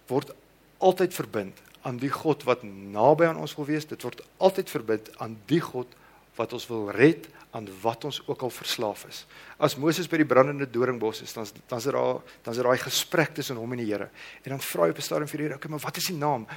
word 0.07 0.33
altyd 0.77 1.13
verbind 1.13 1.61
aan 1.85 1.99
die 2.01 2.11
God 2.11 2.43
wat 2.47 2.63
naby 2.65 3.29
aan 3.29 3.41
ons 3.41 3.53
wil 3.59 3.69
wees. 3.69 3.85
Dit 3.85 4.03
word 4.05 4.23
altyd 4.43 4.71
verbind 4.73 5.11
aan 5.21 5.37
die 5.49 5.61
God 5.61 5.91
wat 6.35 6.53
ons 6.55 6.67
wil 6.67 6.89
red 6.91 7.29
aan 7.55 7.67
wat 7.79 8.03
ons 8.03 8.17
ook 8.27 8.41
al 8.43 8.51
verslaaf 8.51 9.05
is. 9.07 9.21
As 9.63 9.77
Moses 9.79 10.09
by 10.11 10.19
die 10.19 10.27
brandende 10.27 10.67
doringbos 10.67 11.21
is, 11.23 11.33
dan 11.37 11.47
dan 11.69 11.79
is 11.79 11.87
daar 11.87 12.19
dan 12.43 12.51
is 12.51 12.59
daar 12.59 12.71
daai 12.71 12.83
gesprek 12.83 13.31
tussen 13.37 13.59
hom 13.61 13.71
en 13.71 13.79
die 13.79 13.87
Here. 13.87 14.09
En 14.43 14.55
dan 14.57 14.59
vra 14.59 14.83
hy 14.83 14.89
op 14.91 14.97
'n 14.97 15.07
stadium 15.07 15.27
vir 15.27 15.37
die 15.37 15.47
Here, 15.47 15.55
"Oké, 15.55 15.69
maar 15.69 15.79
wat 15.79 15.97
is 15.97 16.07
die 16.07 16.17
naam? 16.17 16.47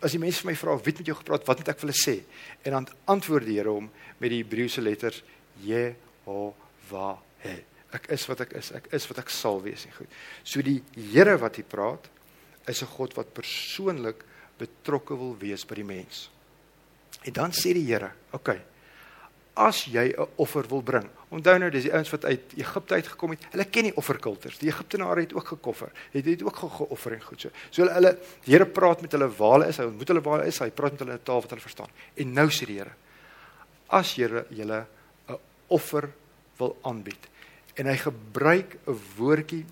As 0.00 0.12
die 0.12 0.18
mense 0.18 0.40
vir 0.40 0.50
my 0.50 0.56
vra, 0.56 0.76
wie 0.76 0.92
het 0.92 0.98
met 0.98 1.06
jou 1.06 1.16
gepraat? 1.16 1.46
Wat 1.46 1.58
moet 1.58 1.68
ek 1.68 1.78
vir 1.78 1.88
hulle 1.88 2.00
sê?" 2.06 2.24
En 2.62 2.72
dan 2.72 2.88
antwoord 3.04 3.44
die 3.44 3.56
Here 3.56 3.68
hom 3.68 3.90
met 4.18 4.30
die 4.30 4.42
Hebreëse 4.42 4.80
letters 4.80 5.22
he. 7.38 7.64
Ek 7.92 8.06
is 8.06 8.26
wat 8.26 8.40
ek 8.40 8.52
is, 8.52 8.72
ek 8.72 8.86
is 8.92 9.06
wat 9.06 9.18
ek 9.18 9.28
sal 9.28 9.62
wees 9.62 9.84
en 9.86 9.92
goed. 9.92 10.08
So 10.42 10.62
die 10.62 10.82
Here 10.94 11.36
wat 11.38 11.56
hier 11.56 11.64
praat 11.64 12.08
is 12.66 12.82
'n 12.82 12.86
God 12.86 13.14
wat 13.14 13.32
persoonlik 13.32 14.24
betrokke 14.58 15.16
wil 15.16 15.36
wees 15.38 15.64
by 15.66 15.74
die 15.74 15.84
mens. 15.84 16.30
En 17.24 17.32
dan 17.32 17.50
sê 17.52 17.72
die 17.72 17.86
Here, 17.86 18.12
oké. 18.30 18.50
Okay, 18.50 18.62
as 19.54 19.84
jy 19.84 20.14
'n 20.16 20.28
offer 20.36 20.68
wil 20.68 20.82
bring. 20.82 21.08
Onthou 21.30 21.58
nou 21.58 21.70
dis 21.70 21.82
die 21.82 21.92
ouens 21.92 22.10
wat 22.10 22.24
uit 22.24 22.40
Egipte 22.56 22.94
uit 22.94 23.06
gekom 23.06 23.30
het. 23.30 23.44
Hulle 23.50 23.64
ken 23.64 23.82
die 23.82 23.96
offerkultures. 23.96 24.58
Die 24.58 24.68
Egiptenare 24.68 25.20
het 25.20 25.34
ook 25.34 25.46
gekoffer. 25.46 25.90
Het 26.10 26.24
het 26.24 26.42
ook 26.42 26.56
geoffer 26.56 27.12
en 27.12 27.22
goed 27.22 27.40
so. 27.40 27.50
So 27.70 27.82
hulle, 27.82 27.94
hulle 27.94 28.18
die 28.44 28.52
Here 28.52 28.66
praat 28.66 29.00
met 29.00 29.12
hulle 29.12 29.28
waar 29.28 29.52
hulle 29.52 29.68
is. 29.68 29.76
Hy 29.76 29.84
ontmoet 29.84 30.08
hulle 30.08 30.20
waar 30.20 30.38
hulle 30.38 30.48
is. 30.48 30.58
Hy 30.58 30.70
praat 30.70 30.90
met 30.90 31.00
hulle 31.00 31.12
in 31.12 31.18
'n 31.18 31.24
taal 31.24 31.40
wat 31.40 31.50
hulle 31.50 31.62
verstaan. 31.62 31.90
En 32.14 32.32
nou 32.32 32.48
sê 32.48 32.66
die 32.66 32.78
Here, 32.78 32.94
as 33.88 34.14
jy 34.14 34.44
julle 34.50 34.86
'n 35.28 35.38
offer 35.68 36.10
wil 36.58 36.76
aanbied 36.82 37.28
en 37.74 37.86
hy 37.86 37.96
gebruik 37.96 38.78
'n 38.86 39.00
woordjie 39.16 39.64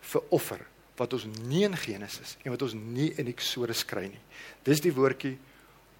vir 0.00 0.22
offer 0.30 0.60
wat 0.96 1.14
ons 1.16 1.26
nie 1.48 1.64
in 1.66 1.76
Genesis 1.76 2.36
en 2.44 2.52
wat 2.54 2.62
ons 2.62 2.74
nie 2.78 3.10
in 3.18 3.30
Eksodus 3.32 3.84
kry 3.88 4.06
nie. 4.06 4.24
Dis 4.66 4.82
die 4.84 4.94
woordjie 4.94 5.36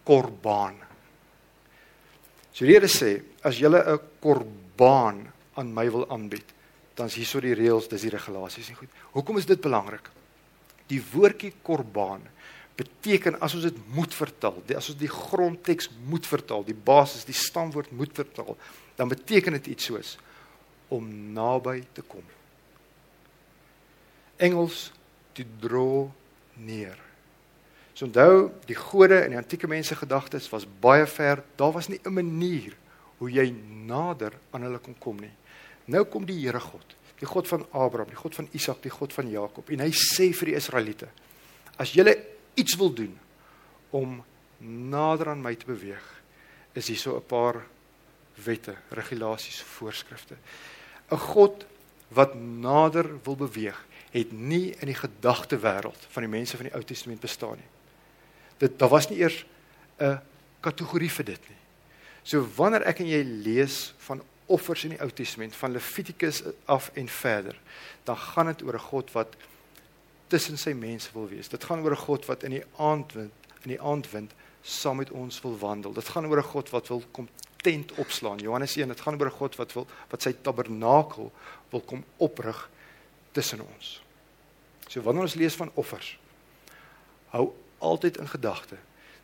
korbaan. 0.07 0.77
So 2.55 2.67
die 2.67 2.77
Here 2.77 2.87
sê, 2.87 3.23
as 3.43 3.59
jy 3.59 3.69
'n 3.69 3.99
korbaan 4.21 5.33
aan 5.57 5.75
my 5.75 5.91
wil 5.91 6.07
aanbied, 6.09 6.47
dan 6.95 7.07
is 7.07 7.15
hierso 7.15 7.41
die 7.41 7.55
reëls, 7.55 7.89
dis 7.89 8.03
die 8.03 8.11
regulasies 8.11 8.69
en 8.71 8.77
goed. 8.77 8.89
Hoekom 9.13 9.39
is 9.39 9.47
dit 9.47 9.61
belangrik? 9.61 10.11
Die 10.87 11.03
woordjie 11.03 11.53
korbaan 11.63 12.23
beteken 12.77 13.41
as 13.41 13.55
ons 13.55 13.63
dit 13.63 13.77
moet 13.95 14.15
vertaal, 14.15 14.63
as 14.77 14.91
ons 14.91 14.99
die 14.99 15.11
grondteks 15.11 15.91
moet 16.07 16.27
vertaal, 16.27 16.65
die 16.65 16.75
basis, 16.75 17.25
die 17.25 17.35
stamwoord 17.35 17.93
moet 17.93 18.15
vertaal, 18.15 18.57
dan 18.97 19.09
beteken 19.09 19.53
dit 19.53 19.67
iets 19.75 19.85
soos 19.85 20.19
om 20.89 21.07
naby 21.35 21.85
te 21.95 22.03
kom. 22.03 22.23
Engels 24.37 24.93
to 25.33 25.45
draw 25.61 26.11
near. 26.57 26.97
So 27.95 28.07
onthou, 28.07 28.50
die 28.67 28.76
gode 28.79 29.21
in 29.25 29.35
die 29.35 29.38
antieke 29.38 29.69
mense 29.71 29.95
gedagtes 29.95 30.49
was 30.50 30.67
baie 30.67 31.07
ver. 31.07 31.45
Daar 31.57 31.73
was 31.73 31.88
nie 31.88 32.00
'n 32.05 32.12
manier 32.12 32.75
hoe 33.19 33.31
jy 33.31 33.55
nader 33.87 34.33
aan 34.50 34.62
hulle 34.62 34.79
kon 34.79 34.97
kom 34.99 35.21
nie. 35.21 35.33
Nou 35.87 36.05
kom 36.05 36.25
die 36.25 36.41
Here 36.41 36.61
God, 36.61 36.97
die 37.21 37.26
God 37.26 37.49
van 37.49 37.67
Abraham, 37.71 38.09
die 38.09 38.19
God 38.19 38.35
van 38.35 38.49
Isak, 38.53 38.83
die 38.83 38.91
God 38.91 39.12
van 39.12 39.31
Jakob 39.31 39.71
en 39.71 39.81
hy 39.81 39.91
sê 39.91 40.33
vir 40.33 40.47
die 40.47 40.57
Israeliete: 40.57 41.09
As 41.76 41.93
julle 41.93 42.17
iets 42.55 42.76
wil 42.76 42.93
doen 42.95 43.19
om 43.91 44.23
nader 44.91 45.29
aan 45.29 45.43
my 45.43 45.55
te 45.55 45.67
beweeg, 45.67 46.23
is 46.75 46.88
hier 46.88 46.97
so 46.97 47.17
'n 47.17 47.26
paar 47.26 47.62
wette, 48.45 48.75
regulasies, 48.91 49.62
voorskrifte. 49.62 50.37
'n 51.11 51.19
God 51.19 51.67
wat 52.09 52.35
nader 52.35 53.23
wil 53.25 53.37
beweeg, 53.37 53.79
het 54.14 54.33
nie 54.33 54.73
in 54.78 54.90
die 54.90 54.99
gedagte 54.99 55.59
wêreld 55.59 56.09
van 56.14 56.23
die 56.23 56.30
mense 56.30 56.56
van 56.56 56.71
die 56.71 56.75
Ou 56.75 56.83
Testament 56.87 57.21
bestaan 57.21 57.59
nie 57.59 57.71
dit 58.59 58.78
daar 58.78 58.88
was 58.88 59.09
nie 59.09 59.18
eers 59.18 59.44
'n 59.99 60.21
kategorie 60.61 61.11
vir 61.11 61.25
dit 61.25 61.49
nie. 61.49 61.61
So 62.23 62.47
wanneer 62.56 62.87
ek 62.87 63.00
en 63.00 63.06
jy 63.06 63.23
lees 63.23 63.94
van 63.99 64.23
offers 64.47 64.85
in 64.85 64.90
die 64.90 65.00
Ou 65.00 65.11
Testament 65.11 65.56
van 65.56 65.73
Levitikus 65.73 66.42
af 66.64 66.90
en 66.94 67.09
verder, 67.09 67.56
dan 68.04 68.16
gaan 68.16 68.47
dit 68.47 68.62
oor 68.62 68.75
'n 68.75 68.88
God 68.90 69.12
wat 69.12 69.37
tussen 70.26 70.59
sy 70.59 70.73
mense 70.73 71.11
wil 71.12 71.28
wees. 71.28 71.49
Dit 71.49 71.64
gaan 71.64 71.80
oor 71.80 71.92
'n 71.92 72.06
God 72.06 72.26
wat 72.26 72.42
in 72.42 72.50
die 72.50 72.64
aandwind 72.76 73.33
in 73.62 73.71
die 73.71 73.80
aandwind 73.80 74.33
saam 74.62 74.97
met 74.97 75.11
ons 75.11 75.40
wil 75.40 75.59
wandel. 75.59 75.92
Dit 75.92 76.09
gaan 76.09 76.26
oor 76.26 76.38
'n 76.38 76.42
God 76.42 76.71
wat 76.71 76.88
wil 76.88 77.02
kom 77.12 77.28
tent 77.56 77.92
opslaan. 77.92 78.38
Johannes 78.38 78.76
1, 78.76 78.88
dit 78.88 79.00
gaan 79.00 79.21
oor 79.21 79.26
'n 79.26 79.38
God 79.38 79.56
wat 79.56 79.73
wil 79.73 79.87
wat 80.09 80.23
sy 80.23 80.33
tabernakel 80.33 81.33
wil 81.71 81.80
kom 81.80 82.04
oprig 82.16 82.71
tussen 83.33 83.61
ons. 83.61 84.03
So 84.88 85.03
wanneer 85.03 85.26
ons 85.26 85.38
lees 85.38 85.57
van 85.59 85.71
offers, 85.75 86.17
hou 87.35 87.53
altyd 87.85 88.19
in 88.23 88.29
gedagte. 88.29 88.79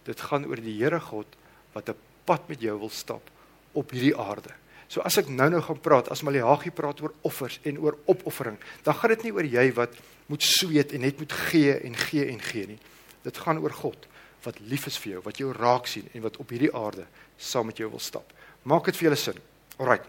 Dit 0.05 0.21
gaan 0.21 0.47
oor 0.49 0.61
die 0.61 0.79
Here 0.79 1.01
God 1.01 1.27
wat 1.73 1.89
'n 1.89 1.97
pad 2.25 2.49
met 2.49 2.61
jou 2.61 2.79
wil 2.79 2.91
stap 2.91 3.31
op 3.73 3.91
hierdie 3.91 4.17
aarde. 4.17 4.53
So 4.91 5.01
as 5.01 5.17
ek 5.19 5.29
nou-nou 5.29 5.61
gaan 5.63 5.81
praat, 5.81 6.09
as 6.11 6.23
Maleagi 6.23 6.71
praat 6.71 7.01
oor 7.01 7.13
offers 7.23 7.61
en 7.63 7.79
oor 7.79 7.99
opoffering, 8.11 8.59
dan 8.83 8.95
gaan 8.95 9.13
dit 9.15 9.23
nie 9.23 9.33
oor 9.33 9.45
jy 9.45 9.73
wat 9.73 9.95
moet 10.27 10.43
sweet 10.43 10.93
en 10.93 11.01
net 11.01 11.19
moet 11.19 11.33
gee 11.33 11.77
en 11.79 11.95
gee 11.95 12.27
en 12.27 12.41
gee 12.41 12.67
nie. 12.67 12.79
Dit 13.23 13.39
gaan 13.39 13.59
oor 13.59 13.71
God 13.71 14.09
wat 14.43 14.59
lief 14.61 14.87
is 14.87 14.99
vir 14.99 15.13
jou, 15.13 15.23
wat 15.23 15.39
jou 15.39 15.53
raak 15.53 15.87
sien 15.87 16.09
en 16.15 16.23
wat 16.23 16.39
op 16.43 16.51
hierdie 16.51 16.73
aarde 16.75 17.07
saam 17.37 17.67
met 17.67 17.79
jou 17.79 17.91
wil 17.91 18.03
stap. 18.03 18.33
Maak 18.63 18.85
dit 18.85 18.97
vir 18.97 19.11
julle 19.11 19.21
sin. 19.21 19.39
Alraai. 19.79 20.01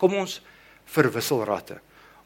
Kom 0.00 0.14
ons 0.14 0.40
verwissel 0.90 1.44
ratte. 1.44 1.78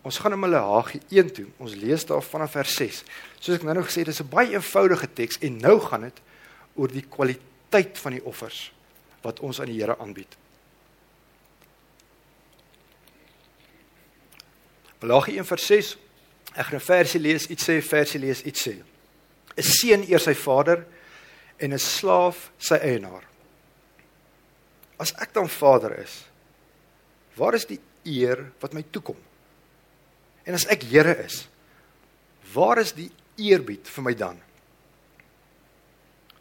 Ons 0.04 0.18
gaan 0.20 0.34
in 0.36 0.38
Maleagi 0.38 1.00
1 1.08 1.32
toe. 1.32 1.46
Ons 1.56 1.74
lees 1.80 2.04
daar 2.04 2.22
vanaf 2.22 2.52
vers 2.58 2.74
6. 2.76 3.00
Soos 3.40 3.56
ek 3.56 3.62
nou 3.64 3.74
nog 3.78 3.88
gesê 3.88 4.02
het, 4.04 4.12
dis 4.12 4.20
'n 4.20 4.28
baie 4.28 4.52
eenvoudige 4.52 5.08
teks 5.12 5.38
en 5.40 5.56
nou 5.56 5.80
gaan 5.80 6.04
dit 6.04 6.20
oor 6.74 6.88
die 6.88 7.06
kwaliteit 7.08 7.98
van 7.98 8.12
die 8.12 8.24
offers 8.24 8.72
wat 9.22 9.40
ons 9.40 9.60
aan 9.60 9.72
die 9.72 9.80
Here 9.80 9.96
aanbied. 9.98 10.36
Maleagi 15.00 15.38
1 15.38 15.44
vers 15.44 15.66
6. 15.66 15.96
Ek 16.54 16.66
gaan 16.66 16.76
'n 16.76 16.80
versie 16.80 17.20
lees, 17.20 17.46
iets 17.46 17.64
sê, 17.64 17.80
versie 17.82 18.20
lees, 18.20 18.42
iets 18.42 18.68
sê. 18.68 18.82
'n 19.56 19.62
Seun 19.62 20.04
eer 20.10 20.20
sy 20.20 20.34
vader 20.34 20.86
en 21.56 21.72
'n 21.72 21.78
slaaf 21.78 22.50
sy 22.58 22.74
eienaar. 22.74 23.24
As 24.98 25.12
ek 25.14 25.32
dan 25.32 25.48
vader 25.48 25.98
is, 25.98 26.24
waar 27.34 27.54
is 27.54 27.64
die 27.64 27.80
eer 28.04 28.52
wat 28.60 28.72
my 28.72 28.84
toekom? 28.90 29.16
En 30.44 30.56
as 30.56 30.66
ek 30.72 30.84
Here 30.90 31.16
is, 31.24 31.44
waar 32.54 32.78
is 32.82 32.92
die 32.96 33.10
eerbied 33.40 33.88
vir 33.90 34.04
my 34.04 34.14
dan? 34.14 34.38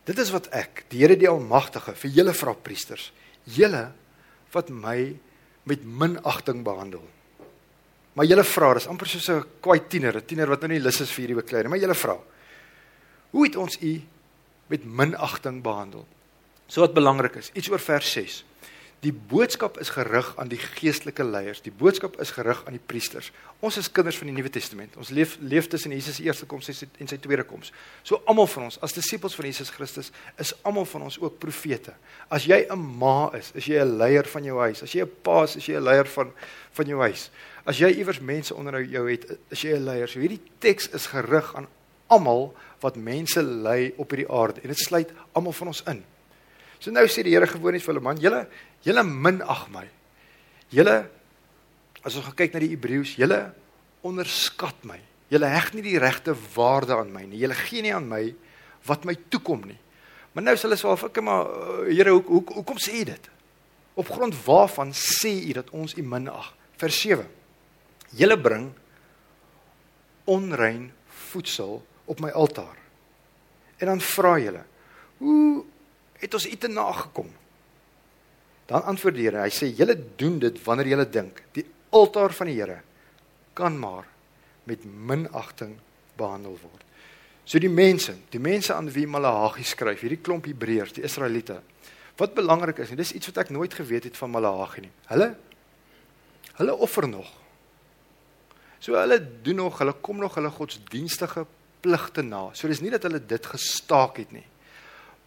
Dit 0.03 0.19
is 0.19 0.33
wat 0.35 0.49
ek, 0.51 0.83
die 0.91 0.99
Here 1.03 1.15
die 1.19 1.29
Almagtige, 1.31 1.95
vir 1.95 2.11
julle 2.11 2.33
vra 2.35 2.53
priesters, 2.53 3.11
julle 3.47 3.87
wat 4.53 4.69
my 4.69 5.15
met 5.69 5.85
minagting 5.87 6.63
behandel. 6.65 7.03
Maar 8.13 8.27
julle 8.29 8.43
vra, 8.45 8.73
dis 8.77 8.87
amper 8.91 9.09
soos 9.09 9.29
'n 9.29 9.43
kwaai 9.61 9.87
tiener, 9.89 10.15
'n 10.17 10.25
tiener 10.25 10.47
wat 10.47 10.61
nou 10.61 10.69
nie 10.69 10.83
lus 10.83 11.01
is 11.01 11.09
vir 11.09 11.25
hierdie 11.25 11.41
bekleding, 11.41 11.69
maar 11.69 11.79
julle 11.79 11.95
vra. 11.95 12.19
Hoe 13.31 13.45
het 13.45 13.55
ons 13.55 13.77
u 13.81 14.01
met 14.67 14.85
minagting 14.85 15.63
behandel? 15.63 16.05
So 16.67 16.81
wat 16.81 16.93
belangrik 16.93 17.35
is, 17.35 17.49
iets 17.53 17.69
oor 17.69 17.79
vers 17.79 18.11
6. 18.11 18.43
Die 19.03 19.11
boodskap 19.11 19.75
is 19.83 19.89
gerig 19.91 20.29
aan 20.39 20.47
die 20.47 20.59
geestelike 20.61 21.25
leiers. 21.27 21.59
Die 21.65 21.73
boodskap 21.75 22.15
is 22.23 22.31
gerig 22.31 22.61
aan 22.63 22.77
die 22.77 22.85
priesters. 22.87 23.33
Ons 23.59 23.75
is 23.81 23.89
kinders 23.91 24.15
van 24.15 24.29
die 24.29 24.35
Nuwe 24.37 24.51
Testament. 24.53 24.95
Ons 24.95 25.11
leef 25.11 25.33
leef 25.43 25.67
tussen 25.67 25.91
Jesus 25.91 26.15
se 26.15 26.23
eerste 26.23 26.47
koms 26.47 26.69
en 26.71 27.11
sy 27.11 27.17
tweede 27.19 27.43
koms. 27.47 27.73
So 28.07 28.21
almal 28.31 28.47
van 28.53 28.69
ons 28.69 28.79
as 28.85 28.95
disippels 28.95 29.35
van 29.35 29.49
Jesus 29.49 29.73
Christus 29.75 30.13
is 30.39 30.53
almal 30.63 30.87
van 30.87 31.03
ons 31.09 31.17
ook 31.19 31.35
profete. 31.41 31.97
As 32.31 32.47
jy 32.47 32.63
'n 32.69 32.79
ma 32.79 33.29
is, 33.35 33.51
is 33.55 33.65
jy 33.65 33.83
'n 33.83 33.97
leier 33.97 34.23
van 34.23 34.43
jou 34.43 34.57
huis. 34.59 34.83
As 34.83 34.93
jy 34.93 35.03
'n 35.03 35.11
pa 35.21 35.43
is, 35.43 35.55
is 35.55 35.65
jy 35.65 35.75
'n 35.75 35.83
leier 35.83 36.07
van 36.07 36.31
van 36.71 36.85
jou 36.87 36.99
huis. 37.01 37.29
As 37.65 37.77
jy 37.77 37.89
iewers 37.89 38.19
mense 38.19 38.55
onder 38.55 38.81
jou 38.83 39.11
het, 39.11 39.37
is 39.49 39.61
jy 39.61 39.75
'n 39.75 39.83
leier. 39.83 40.07
So 40.07 40.19
hierdie 40.19 40.41
teks 40.59 40.87
is 40.93 41.07
gerig 41.07 41.55
aan 41.55 41.67
almal 42.07 42.53
wat 42.79 42.95
mense 42.95 43.43
lei 43.43 43.93
op 43.97 44.09
hierdie 44.09 44.31
aarde 44.31 44.61
en 44.61 44.69
dit 44.69 44.79
sluit 44.79 45.11
almal 45.33 45.51
van 45.51 45.67
ons 45.67 45.83
in. 45.87 46.03
So 46.83 46.91
nou 46.91 47.05
sê 47.07 47.23
die 47.23 47.31
Here 47.31 47.47
gewoon 47.47 47.77
net 47.77 47.83
vir 47.85 47.93
hulle 47.93 48.03
man, 48.03 48.19
julle 48.19 48.41
julle 48.83 49.03
minag 49.07 49.69
my. 49.71 49.85
Julle 50.75 50.97
as 52.03 52.17
ons 52.19 52.33
kyk 52.35 52.51
na 52.51 52.59
die 52.59 52.73
Hebreëus, 52.73 53.13
julle 53.15 53.39
onderskat 54.03 54.83
my. 54.89 54.97
Julle 55.31 55.47
heg 55.47 55.71
nie 55.77 55.85
die 55.85 56.01
regte 56.01 56.35
waarde 56.57 56.97
aan 56.97 57.13
my 57.13 57.23
nie. 57.23 57.39
Julle 57.39 57.55
gee 57.55 57.85
nie 57.85 57.93
aan 57.95 58.09
my 58.09 58.25
wat 58.89 59.07
my 59.07 59.15
toekom 59.31 59.63
nie. 59.69 59.79
Maar 60.35 60.49
nou 60.49 60.57
sê 60.57 60.67
hulle 60.67 60.79
swaar, 60.81 61.07
ek 61.07 61.21
maar 61.23 61.47
uh, 61.47 61.87
Here, 61.87 62.11
hoe 62.11 62.25
hoe 62.27 62.43
hoekom 62.59 62.81
sê 62.83 62.99
u 62.99 63.07
dit? 63.07 63.31
Op 63.95 64.09
grond 64.11 64.35
waarvan 64.43 64.91
sê 64.97 65.31
u 65.47 65.55
dat 65.55 65.71
ons 65.71 65.95
u 65.95 66.03
minag? 66.03 66.51
Vers 66.81 66.99
7. 67.05 67.23
Julle 68.19 68.37
bring 68.41 68.71
onrein 70.27 70.89
voedsel 71.31 71.79
op 72.11 72.19
my 72.19 72.33
altaar. 72.35 72.75
En 73.79 73.93
dan 73.93 74.03
vra 74.03 74.35
julle, 74.41 74.65
hoe 75.23 75.63
het 76.23 76.37
ons 76.37 76.47
ite 76.47 76.71
nagekom. 76.71 77.29
Dan 78.69 78.85
antwoord 78.89 79.17
die 79.17 79.27
Here, 79.27 79.43
hy 79.43 79.51
sê 79.51 79.69
julle 79.75 79.95
doen 80.19 80.39
dit 80.41 80.57
wanneer 80.63 80.93
julle 80.93 81.07
dink 81.11 81.43
die 81.55 81.65
altaar 81.93 82.33
van 82.35 82.49
die 82.49 82.57
Here 82.57 82.79
kan 83.53 83.75
maar 83.77 84.07
met 84.65 84.85
minagting 84.85 85.75
behandel 86.17 86.55
word. 86.61 86.81
So 87.45 87.59
die 87.59 87.71
mense, 87.71 88.15
die 88.31 88.41
mense 88.41 88.73
aan 88.73 88.87
wie 88.95 89.05
Malagi 89.09 89.65
skryf, 89.67 90.01
hierdie 90.05 90.21
klomp 90.23 90.47
Hebreërs, 90.47 90.95
die 90.95 91.03
Israeliete. 91.03 91.59
Wat 92.17 92.35
belangrik 92.37 92.79
is, 92.79 92.93
en 92.93 93.01
dis 93.01 93.11
iets 93.17 93.29
wat 93.31 93.43
ek 93.43 93.51
nooit 93.53 93.73
geweet 93.75 94.07
het 94.07 94.17
van 94.17 94.31
Malagi 94.31 94.85
nie. 94.87 94.93
Hulle 95.11 95.33
hulle 96.53 96.73
offer 96.85 97.07
nog. 97.09 97.27
So 98.83 98.93
hulle 98.99 99.17
doen 99.43 99.57
nog, 99.63 99.79
hulle 99.81 99.95
kom 100.05 100.19
nog 100.21 100.35
hulle 100.37 100.51
godsdienstige 100.53 101.47
pligte 101.83 102.21
na. 102.23 102.45
So 102.53 102.69
dis 102.69 102.81
nie 102.83 102.91
dat 102.93 103.07
hulle 103.07 103.19
dit 103.19 103.47
gestaak 103.53 104.21
het 104.21 104.31
nie. 104.35 104.45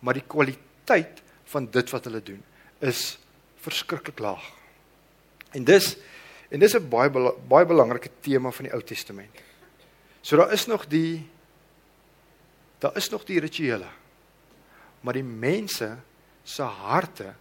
Maar 0.07 0.21
die 0.21 0.26
kwaliteit 0.29 0.65
kwaliteit 0.87 1.23
van 1.50 1.69
dit 1.71 1.90
wat 1.90 2.05
hulle 2.05 2.23
doen 2.23 2.43
is 2.78 3.19
verskriklik 3.62 4.19
laag. 4.19 4.45
En 5.52 5.64
dis 5.64 5.97
en 6.50 6.61
dis 6.61 6.75
'n 6.75 6.88
baie 6.88 7.11
baie 7.49 7.66
belangrike 7.66 8.11
tema 8.21 8.50
van 8.50 8.64
die 8.64 8.73
Ou 8.73 8.83
Testament. 8.83 9.43
So 10.23 10.37
daar 10.37 10.52
is 10.52 10.66
nog 10.66 10.87
die 10.87 11.28
daar 12.78 12.97
is 12.97 13.09
nog 13.09 13.25
die 13.25 13.40
rituele. 13.40 13.88
Maar 15.00 15.14
die 15.14 15.25
mense 15.25 15.97
se 16.45 16.62
harte 16.62 17.35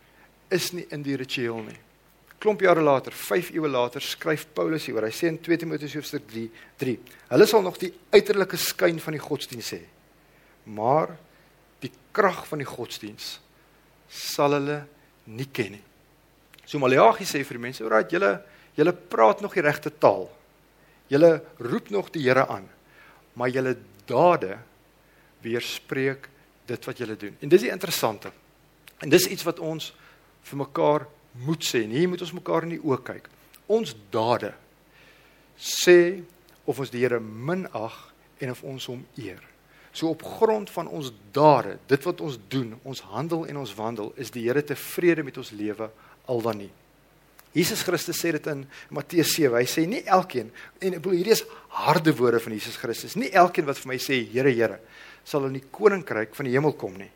is 0.49 0.71
nie 0.71 0.85
in 0.89 1.01
die 1.01 1.15
ritueel 1.15 1.63
nie. 1.63 1.79
Klomp 2.37 2.61
jare 2.61 2.81
later, 2.81 3.11
5 3.11 3.49
eeue 3.49 3.67
later, 3.67 4.01
skryf 4.01 4.47
Paulus 4.53 4.85
hieroor. 4.85 5.03
Hy 5.03 5.11
sê 5.11 5.27
in 5.27 5.41
2 5.41 5.57
Timoteus 5.57 5.93
hoofstuk 5.93 6.27
3, 6.27 6.51
3. 6.77 6.99
Hulle 7.29 7.45
sal 7.45 7.61
nog 7.61 7.77
die 7.77 7.93
uiterlike 8.11 8.57
skyn 8.57 8.99
van 8.99 9.13
die 9.13 9.19
godsdiens 9.19 9.71
hê. 9.71 9.81
Maar 10.63 11.17
krag 12.15 12.45
van 12.47 12.61
die 12.63 12.69
godsdiens 12.69 13.35
sal 14.11 14.55
hulle 14.55 14.79
nie 15.25 15.47
ken 15.51 15.75
nie. 15.75 15.83
So 16.65 16.79
Maleagi 16.81 17.25
sê 17.27 17.43
vir 17.43 17.57
die 17.57 17.65
mense, 17.67 17.83
"Orat, 17.83 18.11
julle 18.11 18.41
julle 18.75 18.93
praat 18.93 19.41
nog 19.41 19.53
die 19.53 19.61
regte 19.61 19.89
taal. 19.89 20.29
Julle 21.07 21.41
roep 21.59 21.89
nog 21.89 22.11
die 22.11 22.23
Here 22.23 22.47
aan, 22.47 22.67
maar 23.35 23.49
julle 23.49 23.77
dade 24.05 24.57
weerspreek 25.41 26.29
dit 26.65 26.85
wat 26.85 26.97
julle 26.97 27.15
doen." 27.15 27.37
En 27.41 27.49
dis 27.49 27.61
die 27.61 27.71
interessante. 27.71 28.31
En 28.99 29.09
dis 29.09 29.27
iets 29.27 29.43
wat 29.43 29.59
ons 29.59 29.93
vir 30.43 30.57
mekaar 30.57 31.07
moet 31.31 31.63
sê. 31.63 31.83
En 31.83 31.89
hier 31.89 32.09
moet 32.09 32.21
ons 32.21 32.33
mekaar 32.33 32.63
in 32.63 32.69
die 32.69 32.83
oë 32.83 33.03
kyk. 33.03 33.29
Ons 33.67 33.95
dade 34.11 34.53
sê 35.57 36.23
of 36.65 36.79
ons 36.79 36.89
die 36.89 36.99
Here 36.99 37.19
minag 37.19 38.13
en 38.39 38.51
of 38.51 38.63
ons 38.63 38.85
hom 38.85 39.05
eer. 39.17 39.54
So 39.95 40.11
op 40.11 40.23
grond 40.27 40.69
van 40.75 40.89
ons 40.91 41.13
dade, 41.31 41.77
dit 41.87 42.03
wat 42.03 42.21
ons 42.21 42.35
doen, 42.51 42.73
ons 42.83 43.01
handel 43.13 43.45
en 43.47 43.61
ons 43.61 43.75
wandel, 43.77 44.11
is 44.19 44.33
die 44.35 44.43
Here 44.43 44.63
tevrede 44.63 45.23
met 45.23 45.37
ons 45.39 45.53
lewe 45.55 45.87
al 46.27 46.43
dan 46.43 46.59
nie. 46.65 46.71
Jesus 47.55 47.85
Christus 47.87 48.19
sê 48.19 48.33
dit 48.35 48.47
in 48.51 48.65
Matteus 48.91 49.31
7. 49.37 49.55
Hy 49.55 49.67
sê 49.71 49.85
nie 49.87 50.01
elkeen 50.03 50.49
en 50.81 50.97
ek 50.97 50.99
bedoel 50.99 51.21
hierdie 51.21 51.37
is 51.37 51.45
harde 51.77 52.11
woorde 52.19 52.41
van 52.43 52.57
Jesus 52.57 52.75
Christus. 52.75 53.15
Nie 53.15 53.31
elkeen 53.31 53.67
wat 53.69 53.79
vir 53.79 53.93
my 53.93 53.99
sê 54.03 54.19
Here, 54.33 54.51
Here, 54.51 54.81
sal 55.23 55.47
in 55.47 55.55
die 55.55 55.63
koninkryk 55.63 56.35
van 56.35 56.49
die 56.49 56.55
hemel 56.57 56.75
kom 56.75 56.97
nie. 56.99 57.11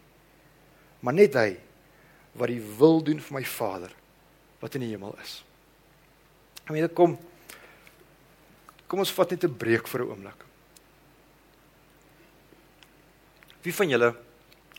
Maar 1.04 1.20
net 1.20 1.36
hy 1.36 1.50
wat 2.40 2.54
die 2.54 2.64
wil 2.80 3.04
doen 3.04 3.20
vir 3.20 3.42
my 3.42 3.44
Vader 3.44 3.92
wat 4.64 4.80
in 4.80 4.88
die 4.88 4.94
hemel 4.94 5.12
is. 5.20 5.42
Ek 6.64 6.72
meen 6.72 6.88
kom 6.96 7.20
kom 8.90 9.04
ons 9.04 9.12
vat 9.14 9.36
net 9.36 9.44
'n 9.44 9.58
breek 9.60 9.88
vir 9.88 10.02
'n 10.02 10.10
oomblik. 10.10 10.49
Wie 13.70 13.78
van 13.78 13.92
julle 13.92 14.16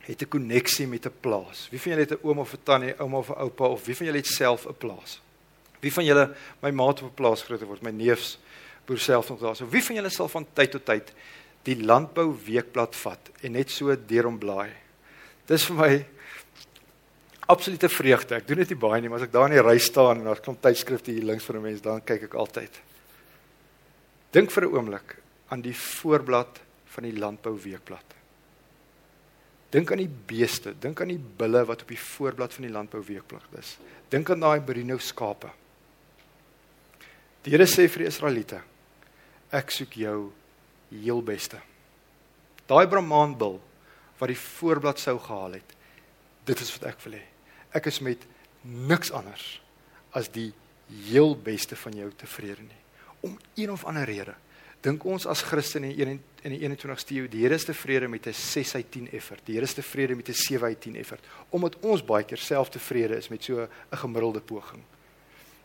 het 0.03 0.23
'n 0.23 0.29
koneksie 0.29 0.87
met 0.87 1.07
'n 1.07 1.15
plaas? 1.21 1.69
Wie 1.71 1.81
van 1.81 1.93
julle 1.93 2.07
het 2.07 2.13
'n 2.13 2.27
oom 2.27 2.39
of 2.39 2.53
'n 2.53 2.63
tannie, 2.63 2.99
ouma 2.99 3.19
of 3.19 3.29
'n 3.29 3.39
oupa 3.39 3.65
of 3.65 3.85
wie 3.85 3.97
van 3.97 4.07
julle 4.07 4.19
het 4.19 4.27
self 4.27 4.67
'n 4.67 4.75
plaas? 4.75 5.21
Wie 5.81 5.93
van 5.93 6.05
julle 6.05 6.35
my 6.61 6.71
maat 6.71 7.03
op 7.03 7.11
'n 7.11 7.15
plaas 7.15 7.43
groot 7.43 7.63
word, 7.63 7.83
my 7.83 7.91
neefs 7.91 8.39
boer 8.85 8.99
self 8.99 9.29
nog 9.29 9.41
daar. 9.41 9.57
So 9.57 9.69
wie 9.69 9.85
van 9.85 9.95
julle 9.95 10.09
sal 10.09 10.29
van 10.29 10.47
tyd 10.53 10.71
tot 10.71 10.85
tyd 10.85 11.13
die 11.63 11.85
landbou 11.85 12.37
weekblad 12.45 12.97
vat 12.97 13.31
en 13.41 13.53
net 13.53 13.71
so 13.71 13.97
deur 14.07 14.25
hom 14.25 14.39
blaai? 14.39 14.71
Dis 15.47 15.65
vir 15.65 15.77
my 15.77 16.07
absolute 17.47 17.89
vreugde. 17.89 18.35
Ek 18.35 18.47
doen 18.47 18.57
dit 18.57 18.69
nie 18.69 18.79
baie 18.79 19.01
nie, 19.01 19.09
maar 19.09 19.19
as 19.19 19.25
ek 19.25 19.33
daar 19.33 19.47
in 19.47 19.63
die 19.63 19.71
ry 19.71 19.79
staan 19.79 20.19
en 20.19 20.25
daar 20.25 20.41
kom 20.41 20.57
tydskrifte 20.61 21.13
hier 21.13 21.25
links 21.25 21.45
van 21.45 21.57
'n 21.57 21.63
mens, 21.63 21.81
dan 21.81 22.05
kyk 22.05 22.23
ek 22.23 22.35
altyd. 22.35 22.81
Dink 24.33 24.51
vir 24.51 24.65
'n 24.65 24.75
oomblik 24.75 25.17
aan 25.49 25.61
die 25.61 25.77
voorblad 25.77 26.61
van 26.85 27.05
die 27.05 27.19
landbou 27.19 27.59
weekblad. 27.63 28.20
Dink 29.71 29.93
aan 29.93 30.03
die 30.03 30.11
beeste, 30.11 30.75
dink 30.83 31.01
aan 31.01 31.13
die 31.13 31.21
bulle 31.21 31.63
wat 31.69 31.85
op 31.85 31.93
die 31.93 32.01
voorblad 32.01 32.55
van 32.57 32.67
die 32.67 32.73
landbou 32.75 33.03
weekblad 33.07 33.59
is. 33.61 33.77
Dink 34.11 34.31
aan 34.31 34.43
daai 34.43 34.61
merino 34.67 34.99
skape. 34.99 35.53
Die 37.45 37.55
Here 37.55 37.67
sê 37.71 37.87
vir 37.89 38.05
die 38.05 38.11
Israeliete: 38.11 38.61
Ek 39.55 39.71
soek 39.71 39.95
jou 39.97 40.33
heel 40.91 41.23
beste. 41.23 41.61
Daai 42.71 42.87
brahmanbul 42.91 43.61
wat 44.19 44.31
die 44.31 44.39
voorblad 44.39 45.01
sou 45.01 45.17
gehaal 45.23 45.57
het. 45.61 45.77
Dit 46.47 46.61
is 46.61 46.73
wat 46.77 46.91
ek 46.93 47.01
wil 47.07 47.17
hê. 47.19 47.25
Ek 47.79 47.87
is 47.87 48.01
met 48.03 48.27
niks 48.67 49.13
anders 49.15 49.61
as 50.19 50.29
die 50.35 50.51
heel 51.07 51.37
beste 51.39 51.79
van 51.79 51.95
jou 51.95 52.11
tevrede 52.19 52.67
nie. 52.67 52.81
Om 53.23 53.39
een 53.55 53.71
of 53.71 53.85
ander 53.87 54.09
rede 54.11 54.35
dink 54.83 55.05
ons 55.05 55.27
as 55.27 55.43
Christene 55.43 55.93
in 55.93 56.21
in 56.41 56.55
die 56.55 56.61
21ste 56.65 57.19
eeu 57.19 57.29
die 57.29 57.43
Here 57.43 57.55
is 57.55 57.67
tevrede 57.69 58.09
met 58.09 58.27
'n 58.27 58.33
6 58.33 58.75
uit 58.75 58.91
10 58.91 59.11
effort. 59.13 59.41
Die 59.45 59.55
Here 59.55 59.65
is 59.65 59.75
tevrede 59.75 60.15
met 60.15 60.29
'n 60.29 60.33
7 60.35 60.67
uit 60.67 60.81
10 60.81 60.97
effort 60.97 61.25
omdat 61.51 61.77
ons 61.81 62.05
baie 62.05 62.25
keer 62.25 62.39
self 62.39 62.71
tevrede 62.71 63.17
is 63.17 63.29
met 63.29 63.45
so 63.45 63.61
'n 63.61 63.97
gemiddelde 63.97 64.41
poging. 64.41 64.83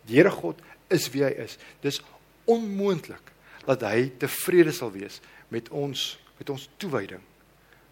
Die 0.05 0.15
Here 0.15 0.31
God 0.31 0.59
is 0.89 1.09
wie 1.09 1.23
hy 1.23 1.31
is. 1.31 1.57
Dis 1.81 2.01
onmoontlik 2.45 3.31
dat 3.65 3.81
hy 3.81 4.11
tevrede 4.17 4.71
sal 4.71 4.91
wees 4.91 5.21
met 5.47 5.69
ons 5.69 6.19
met 6.37 6.49
ons 6.49 6.69
toewyding 6.77 7.21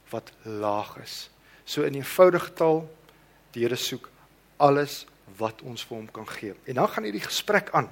wat 0.09 0.31
laag 0.43 0.97
is. 1.01 1.29
So 1.65 1.83
in 1.83 1.93
eenvoudige 1.93 2.53
taal 2.53 2.89
die 3.51 3.63
Here 3.63 3.75
soek 3.75 4.09
alles 4.57 5.05
wat 5.37 5.61
ons 5.61 5.83
vir 5.83 5.97
hom 5.97 6.11
kan 6.11 6.27
gee. 6.27 6.53
En 6.65 6.73
dan 6.73 6.87
gaan 6.87 7.03
hierdie 7.03 7.27
gesprek 7.27 7.69
aan. 7.71 7.89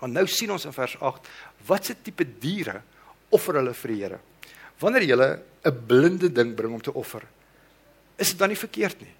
Want 0.00 0.12
nou 0.12 0.26
sien 0.26 0.50
ons 0.50 0.64
in 0.64 0.72
vers 0.72 0.96
8 1.00 1.28
watse 1.66 1.96
tipe 2.02 2.24
diere 2.40 2.82
offer 3.34 3.58
hulle 3.60 3.74
vir 3.74 3.92
die 3.92 4.00
Here. 4.02 4.18
Wanneer 4.80 5.02
jy 5.02 5.16
'n 5.16 5.86
blinde 5.86 6.32
ding 6.32 6.54
bring 6.54 6.72
om 6.74 6.80
te 6.82 6.92
offer, 6.92 7.22
is 8.18 8.30
dit 8.30 8.38
dan 8.38 8.48
nie 8.48 8.56
verkeerd 8.56 9.00
nie. 9.00 9.14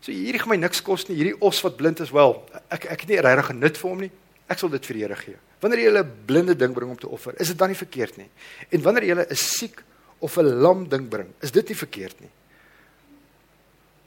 So 0.00 0.12
hierdie 0.12 0.38
gaan 0.38 0.48
my 0.48 0.56
niks 0.56 0.80
kos 0.82 1.08
nie, 1.08 1.16
hierdie 1.16 1.40
os 1.40 1.62
wat 1.62 1.76
blind 1.76 2.00
is 2.00 2.10
wel. 2.10 2.36
Ek 2.70 2.86
ek 2.86 3.00
het 3.00 3.08
nie 3.08 3.20
regtig 3.20 3.46
genut 3.46 3.76
vir 3.76 3.90
hom 3.90 4.00
nie. 4.00 4.10
Ek 4.48 4.58
sal 4.58 4.68
dit 4.68 4.86
vir 4.86 4.94
die 4.94 5.02
Here 5.02 5.16
gee. 5.16 5.36
Wanneer 5.60 5.78
jy 5.78 5.98
'n 5.98 6.12
blinde 6.26 6.54
ding 6.54 6.74
bring 6.74 6.90
om 6.90 6.98
te 6.98 7.08
offer, 7.08 7.34
is 7.40 7.48
dit 7.48 7.58
dan 7.58 7.68
nie 7.68 7.76
verkeerd 7.76 8.16
nie. 8.16 8.30
En 8.70 8.82
wanneer 8.82 9.04
jy 9.04 9.26
'n 9.30 9.34
siek 9.34 9.82
of 10.20 10.38
'n 10.38 10.60
lam 10.62 10.88
ding 10.88 11.08
bring, 11.08 11.28
is 11.40 11.50
dit 11.50 11.68
nie 11.68 11.76
verkeerd 11.76 12.20
nie. 12.20 12.30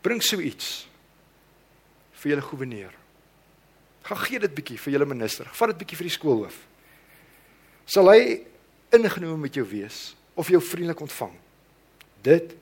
Bring 0.01 0.21
so 0.21 0.39
iets 0.39 0.87
vir 2.13 2.31
julle 2.31 2.41
goewerneur. 2.41 3.00
Gaan 4.07 4.23
gee 4.25 4.41
dit 4.41 4.55
bietjie 4.55 4.79
vir 4.81 4.95
julle 4.95 5.07
minister. 5.09 5.49
Vat 5.53 5.73
dit 5.73 5.81
bietjie 5.83 5.99
vir 5.99 6.09
die 6.09 6.15
skoolhoof. 6.15 6.57
Sal 7.91 8.09
hy 8.11 8.21
ingenome 8.95 9.45
met 9.45 9.55
jou 9.55 9.65
wees 9.67 10.11
of 10.39 10.49
jou 10.51 10.61
vriendelik 10.63 11.03
ontvang. 11.03 11.33
Dit 12.23 12.55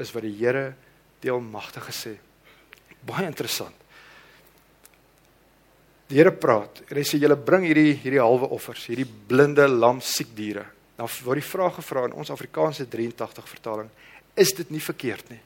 is 0.00 0.12
wat 0.14 0.24
die 0.26 0.36
Here 0.36 0.70
die 1.22 1.32
Almagtige 1.32 1.94
sê. 1.94 2.14
Baie 3.06 3.26
interessant. 3.28 3.74
Die 6.06 6.20
Here 6.20 6.30
praat 6.30 6.84
en 6.86 7.00
hy 7.00 7.04
sê 7.06 7.18
julle 7.18 7.38
bring 7.38 7.66
hierdie 7.66 7.96
hierdie 7.98 8.22
halwe 8.22 8.50
offers, 8.54 8.84
hierdie 8.90 9.08
blinde 9.08 9.66
lam 9.70 10.02
siek 10.04 10.30
diere. 10.36 10.66
Dan 10.96 11.10
word 11.26 11.42
die 11.42 11.48
vraag 11.50 11.74
gevra 11.80 12.06
in 12.08 12.14
ons 12.16 12.30
Afrikaanse 12.32 12.86
83 12.88 13.48
vertaling, 13.50 13.90
is 14.36 14.54
dit 14.56 14.70
nie 14.72 14.80
verkeerd 14.80 15.32
nie? 15.32 15.42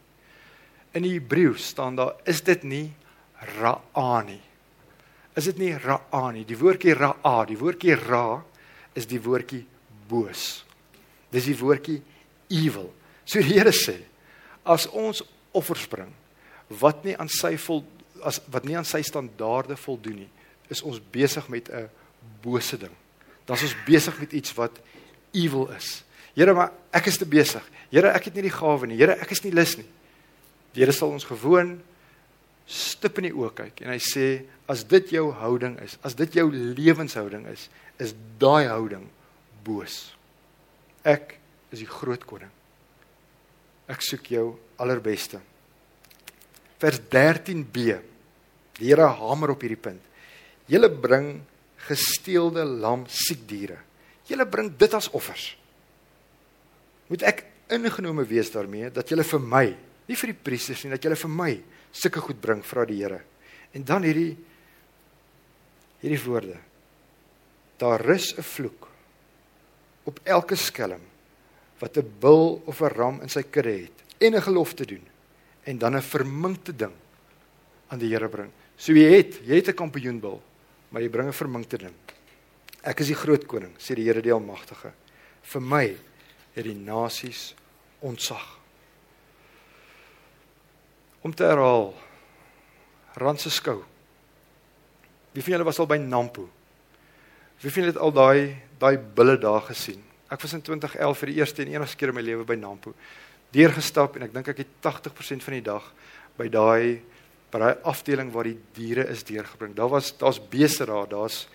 In 0.94 1.07
die 1.07 1.14
Hebreëus 1.16 1.70
staan 1.72 1.96
daar 1.98 2.18
is 2.29 2.42
dit 2.46 2.66
nie 2.66 2.87
raani. 3.57 4.38
Is 5.38 5.47
dit 5.51 5.59
nie 5.59 5.75
raani? 5.79 6.45
Die 6.45 6.59
woordjie 6.59 6.95
raa, 6.95 7.45
die 7.47 7.59
woordjie 7.59 7.95
ra 7.95 8.43
is 8.99 9.07
die 9.07 9.21
woordjie 9.23 9.62
boos. 10.11 10.64
Dis 11.31 11.47
die 11.47 11.59
woordjie 11.59 12.01
evil. 12.51 12.90
So 13.25 13.38
die 13.38 13.55
Here 13.55 13.73
sê, 13.75 14.01
as 14.66 14.88
ons 14.90 15.23
offers 15.57 15.87
bring 15.90 16.11
wat 16.81 17.05
nie 17.07 17.16
aan 17.19 17.31
sy 17.31 17.57
vol 17.59 17.83
as 18.27 18.38
wat 18.53 18.66
nie 18.69 18.77
aan 18.79 18.87
sy 18.87 19.01
standaarde 19.03 19.79
voldoen 19.81 20.21
nie, 20.23 20.29
is 20.71 20.83
ons 20.87 21.01
besig 21.01 21.49
met 21.49 21.71
'n 21.71 21.88
bose 22.43 22.77
ding. 22.77 22.93
Dan 23.47 23.57
is 23.57 23.62
ons 23.62 23.85
besig 23.87 24.19
met 24.21 24.33
iets 24.33 24.55
wat 24.55 24.79
evil 25.33 25.71
is. 25.71 26.05
Here, 26.35 26.53
maar 26.55 26.73
ek 26.93 27.07
is 27.07 27.19
te 27.19 27.27
besig. 27.27 27.62
Here, 27.90 28.09
ek 28.09 28.25
het 28.25 28.35
nie 28.35 28.43
die 28.43 28.55
gawe 28.55 28.87
nie. 28.87 28.97
Here, 28.97 29.12
ek 29.12 29.31
is 29.31 29.43
nie 29.43 29.53
lus 29.53 29.77
nie. 29.77 29.87
Die 30.75 30.81
Here 30.83 30.93
sal 30.93 31.11
ons 31.11 31.25
gewoon 31.25 31.81
stip 32.71 33.19
in 33.19 33.27
die 33.29 33.35
oë 33.35 33.51
kyk 33.59 33.83
en 33.85 33.91
hy 33.93 33.99
sê 34.03 34.27
as 34.71 34.85
dit 34.87 35.13
jou 35.17 35.27
houding 35.35 35.75
is, 35.83 35.97
as 36.07 36.15
dit 36.19 36.39
jou 36.39 36.47
lewenshouding 36.53 37.49
is, 37.51 37.67
is 37.99 38.15
daai 38.41 38.71
houding 38.71 39.09
boos. 39.67 40.13
Ek 41.03 41.35
is 41.75 41.83
die 41.83 41.91
groot 41.91 42.23
koning. 42.29 42.51
Ek 43.91 44.05
soek 44.07 44.31
jou 44.31 44.47
allerbeste. 44.81 45.41
Vers 46.81 47.01
13b. 47.13 47.99
Die 48.79 48.89
Here 48.89 49.11
hamer 49.19 49.53
op 49.53 49.65
hierdie 49.65 49.81
punt. 49.81 50.01
Julle 50.71 50.89
bring 50.89 51.41
gesteelde 51.89 52.65
lam 52.65 53.03
siek 53.11 53.43
diere. 53.49 53.81
Julle 54.31 54.47
bring 54.49 54.71
dit 54.79 54.95
as 54.95 55.11
offers. 55.17 55.51
Moet 57.11 57.27
ek 57.27 57.45
ingenome 57.75 58.23
wees 58.29 58.53
daarmee 58.55 58.93
dat 58.95 59.11
julle 59.11 59.27
vir 59.27 59.43
my, 59.43 59.67
nie 60.07 60.19
vir 60.19 60.33
die 60.33 60.43
priesters 60.47 60.85
nie, 60.85 60.93
dat 60.95 61.05
julle 61.05 61.19
vir 61.19 61.33
my 61.35 61.53
sulke 61.92 62.20
goed 62.20 62.40
bring 62.40 62.64
vra 62.64 62.85
die 62.85 63.03
Here. 63.03 63.20
En 63.72 63.85
dan 63.85 64.03
hierdie 64.03 64.37
hierdie 66.00 66.24
woorde. 66.24 66.59
Daar 67.79 68.00
rus 68.00 68.35
'n 68.37 68.42
vloek 68.42 68.88
op 70.05 70.20
elke 70.24 70.57
skelm 70.57 71.03
wat 71.79 71.96
'n 71.96 72.12
bil 72.20 72.62
of 72.66 72.81
'n 72.81 72.94
ram 72.94 73.20
in 73.22 73.29
sy 73.29 73.42
kudde 73.42 73.83
het 73.83 73.96
en 74.18 74.35
'n 74.35 74.42
gelofte 74.42 74.85
doen 74.87 75.07
en 75.64 75.79
dan 75.79 75.96
'n 75.96 76.03
verminkte 76.03 76.76
ding 76.76 76.92
aan 77.88 77.98
die 77.98 78.09
Here 78.09 78.29
bring. 78.29 78.50
So 78.76 78.92
jy 78.92 79.16
het, 79.16 79.40
jy 79.44 79.57
het 79.57 79.68
'n 79.68 79.74
kampioenbil, 79.74 80.42
maar 80.88 81.03
jy 81.03 81.09
bring 81.09 81.29
'n 81.29 81.33
verminkte 81.33 81.79
ding. 81.79 81.94
Ek 82.83 83.00
is 83.00 83.07
die 83.07 83.14
groot 83.14 83.46
koning, 83.46 83.74
sê 83.79 83.94
die 83.94 84.05
Here 84.05 84.22
die 84.22 84.33
Almagtige. 84.33 84.92
Vir 85.42 85.61
my 85.61 85.96
het 86.55 86.64
die 86.64 86.74
nasies 86.74 87.55
ontsag. 88.00 88.60
Om 91.21 91.35
te 91.37 91.45
herhaal, 91.45 91.91
Randse 93.21 93.51
skou. 93.53 93.83
Wie 95.35 95.43
van 95.45 95.53
julle 95.53 95.67
was 95.69 95.79
al 95.83 95.89
by 95.91 95.99
Nampo? 96.01 96.47
Wie 97.61 97.71
van 97.71 97.83
julle 97.83 97.93
het 97.93 98.01
al 98.01 98.15
daai 98.17 98.57
daai 98.81 98.97
bulle 98.97 99.37
daar 99.39 99.67
gesien? 99.67 100.01
Ek 100.33 100.41
was 100.41 100.55
in 100.57 100.63
2011 100.65 101.21
vir 101.21 101.31
die 101.31 101.37
eerste 101.43 101.63
en 101.65 101.75
enigste 101.75 101.99
keer 102.01 102.15
in 102.15 102.17
my 102.17 102.25
lewe 102.25 102.47
by 102.49 102.57
Nampo. 102.57 102.95
Deurgestap 103.53 104.17
en 104.17 104.25
ek 104.29 104.33
dink 104.33 104.49
ek 104.55 104.63
het 104.63 104.73
80% 104.87 105.45
van 105.45 105.59
die 105.59 105.67
dag 105.67 105.91
by 106.39 106.49
daai 106.49 107.03
by 107.51 107.59
daai 107.59 107.87
afdeling 107.91 108.31
waar 108.33 108.47
die 108.47 108.57
diere 108.77 109.09
is 109.11 109.25
deurgebring. 109.27 109.75
Daar 109.77 109.91
was 109.91 110.13
daar's 110.17 110.41
beeste 110.41 110.87
daar, 110.87 111.09
daar's 111.11 111.49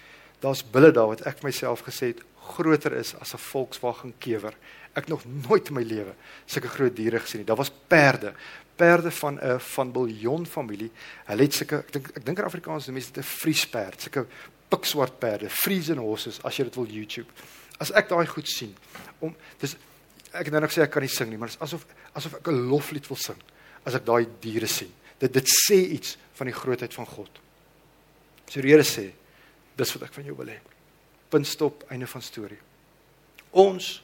daar's 0.44 0.62
bulle 0.62 0.92
daar 0.94 1.14
wat 1.16 1.24
ek 1.26 1.42
myself 1.42 1.82
gesê 1.88 2.12
het 2.12 2.22
groter 2.46 2.94
is 2.94 3.14
as 3.20 3.34
'n 3.34 3.38
Volkswagen 3.38 4.14
kewer. 4.20 4.54
Ek 4.94 5.08
nog 5.08 5.26
nooit 5.26 5.68
in 5.68 5.74
my 5.74 5.84
lewe 5.84 6.14
sulke 6.46 6.68
groot 6.68 6.96
diere 6.96 7.20
gesien 7.20 7.40
nie. 7.40 7.46
Daar 7.46 7.58
was 7.58 7.72
perde, 7.88 8.34
perde 8.76 9.12
van 9.12 9.40
'n 9.40 9.60
van 9.60 9.92
Biljon 9.92 10.46
familie. 10.46 10.92
Hulle 11.26 11.42
het 11.42 11.54
sulke 11.54 11.78
ek 11.78 11.92
dink 11.92 12.08
ek 12.08 12.26
dink 12.26 12.38
in 12.38 12.46
Afrikaans 12.46 12.86
noem 12.86 12.96
mense 12.96 13.12
dit 13.12 13.24
'n 13.24 13.28
Friesperd, 13.28 14.02
sulke 14.02 14.26
pikswart 14.70 15.20
perde, 15.20 15.50
Friesian 15.50 15.98
horses 15.98 16.44
as 16.44 16.58
jy 16.58 16.64
dit 16.64 16.76
wil 16.76 16.88
YouTube. 16.88 17.30
As 17.80 17.92
ek 17.92 18.10
daai 18.10 18.26
goed 18.28 18.48
sien, 18.48 18.76
om 19.20 19.36
dis 19.60 19.76
ek 20.32 20.46
het 20.46 20.52
nou 20.52 20.62
nog 20.62 20.72
sê 20.72 20.82
ek 20.82 20.92
kan 20.92 21.02
nie 21.02 21.10
sing 21.10 21.30
nie, 21.30 21.38
maar 21.38 21.48
dit 21.48 21.58
is 21.58 21.62
asof 21.62 21.86
asof 22.14 22.34
ek 22.34 22.48
'n 22.48 22.68
loflied 22.70 23.08
wil 23.08 23.18
sing 23.18 23.38
as 23.86 23.96
ek 23.96 24.06
daai 24.06 24.28
diere 24.40 24.68
sien. 24.68 24.94
Dit 25.20 25.34
dit 25.34 25.48
sê 25.48 25.76
iets 25.76 26.18
van 26.34 26.48
die 26.48 26.56
grootheid 26.56 26.94
van 26.94 27.06
God. 27.06 27.30
So 28.50 28.62
die 28.62 28.72
Here 28.72 28.84
sê, 28.84 29.12
dis 29.76 29.94
wat 29.94 30.04
ek 30.04 30.14
van 30.14 30.26
jou 30.26 30.36
wil 30.36 30.48
hê. 30.48 30.60
Punt 31.30 31.48
stop, 31.48 31.84
einde 31.90 32.08
van 32.08 32.22
storie. 32.22 32.60
Ons 33.50 34.04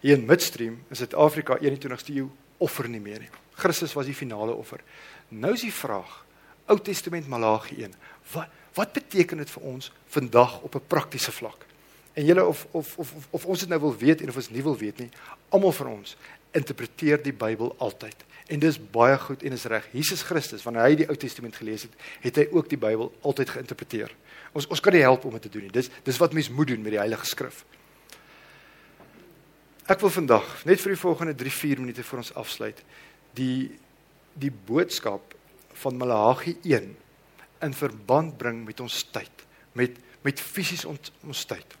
hier 0.00 0.18
in 0.18 0.26
Midstream 0.26 0.80
in 0.88 0.96
Suid-Afrika 0.96 1.58
21ste 1.60 2.14
eeu 2.16 2.30
offer 2.58 2.88
nie 2.88 3.00
meer 3.00 3.20
nie. 3.20 3.30
Christus 3.54 3.94
was 3.94 4.08
die 4.08 4.16
finale 4.16 4.54
offer. 4.54 4.80
Nou 5.28 5.52
is 5.54 5.66
die 5.66 5.74
vraag, 5.74 6.24
Ou 6.70 6.78
Testament 6.78 7.28
Malagi 7.28 7.82
1. 7.82 7.94
Wat 8.32 8.58
wat 8.72 8.94
beteken 8.96 9.36
dit 9.36 9.50
vir 9.52 9.64
ons 9.68 9.90
vandag 10.08 10.60
op 10.64 10.74
'n 10.74 10.86
praktiese 10.86 11.32
vlak? 11.32 11.66
En 12.12 12.24
julle 12.24 12.44
of 12.44 12.66
of 12.70 12.98
of 12.98 13.12
of, 13.12 13.26
of 13.30 13.44
ons 13.46 13.60
dit 13.60 13.68
nou 13.68 13.80
wil 13.80 13.96
weet 13.96 14.20
en 14.20 14.28
of 14.28 14.36
ons 14.36 14.50
nie 14.50 14.62
wil 14.62 14.76
weet 14.76 14.98
nie, 14.98 15.10
almal 15.48 15.72
van 15.72 15.86
ons 15.86 16.16
interpreteer 16.50 17.22
die 17.22 17.32
Bybel 17.32 17.74
altyd. 17.78 18.16
En 18.46 18.58
dis 18.58 18.78
baie 18.90 19.18
goed 19.18 19.42
en 19.42 19.52
is 19.52 19.64
reg. 19.64 19.88
Jesus 19.92 20.22
Christus, 20.22 20.62
wanneer 20.62 20.82
hy 20.82 20.94
die 20.94 21.08
Ou 21.08 21.16
Testament 21.16 21.56
gelees 21.56 21.82
het, 21.82 21.92
het 22.20 22.36
hy 22.36 22.48
ook 22.50 22.68
die 22.68 22.78
Bybel 22.78 23.12
altyd 23.20 23.50
geïnterpreteer. 23.50 24.14
Ons 24.52 24.68
ons 24.68 24.80
kan 24.84 24.92
nie 24.92 25.04
help 25.04 25.24
om 25.24 25.36
dit 25.38 25.46
te 25.46 25.52
doen 25.52 25.66
nie. 25.66 25.72
Dis 25.72 25.90
dis 26.04 26.18
wat 26.20 26.34
mens 26.36 26.50
moet 26.52 26.72
doen 26.72 26.82
met 26.84 26.96
die 26.96 27.00
Heilige 27.00 27.28
Skrif. 27.28 27.62
Ek 29.90 30.00
wil 30.00 30.12
vandag 30.14 30.48
net 30.68 30.80
vir 30.80 30.94
die 30.94 31.00
volgende 31.00 31.34
3-4 31.36 31.82
minute 31.82 32.04
vir 32.06 32.22
ons 32.22 32.34
afsluit 32.38 32.82
die 33.36 33.72
die 34.38 34.52
boodskap 34.52 35.34
van 35.82 35.98
Malagi 36.00 36.54
1 36.64 36.92
in 37.62 37.74
verband 37.76 38.38
bring 38.40 38.62
met 38.64 38.80
ons 38.80 39.02
tyd, 39.12 39.46
met 39.76 39.98
met 40.22 40.38
fisies 40.38 40.84
ons, 40.86 41.10
ons 41.26 41.40
tyd. 41.50 41.74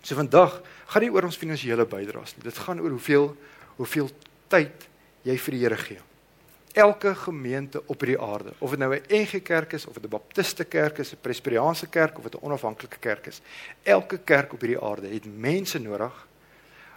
So 0.00 0.16
vandag 0.16 0.62
gaan 0.88 1.04
nie 1.04 1.12
oor 1.12 1.26
ons 1.28 1.36
finansiële 1.36 1.84
bydraes 1.90 2.36
nie. 2.36 2.46
Dit 2.46 2.58
gaan 2.64 2.80
oor 2.80 2.94
hoeveel 2.94 3.32
hoeveel 3.76 4.08
tyd 4.48 4.86
jy 5.26 5.36
vir 5.36 5.56
die 5.56 5.64
Here 5.66 5.80
gee. 5.80 6.05
Elke 6.76 7.14
gemeente 7.14 7.80
op 7.86 8.02
hierdie 8.04 8.20
aarde, 8.20 8.52
of 8.58 8.70
dit 8.70 8.78
nou 8.78 8.94
'n 8.94 9.22
NG 9.22 9.42
Kerk 9.42 9.72
is 9.72 9.86
of 9.86 9.94
dit 9.94 10.04
'n 10.04 10.08
Baptiste 10.08 10.64
Kerk 10.64 10.98
is, 10.98 11.12
'n 11.12 11.20
Presbyteriaanse 11.20 11.86
Kerk 11.88 12.18
of 12.18 12.22
dit 12.22 12.34
'n 12.34 12.44
onafhanklike 12.44 12.98
kerk 12.98 13.26
is, 13.26 13.40
elke 13.82 14.18
kerk 14.18 14.52
op 14.52 14.60
hierdie 14.60 14.80
aarde 14.80 15.08
het 15.08 15.24
mense 15.38 15.78
nodig 15.78 16.26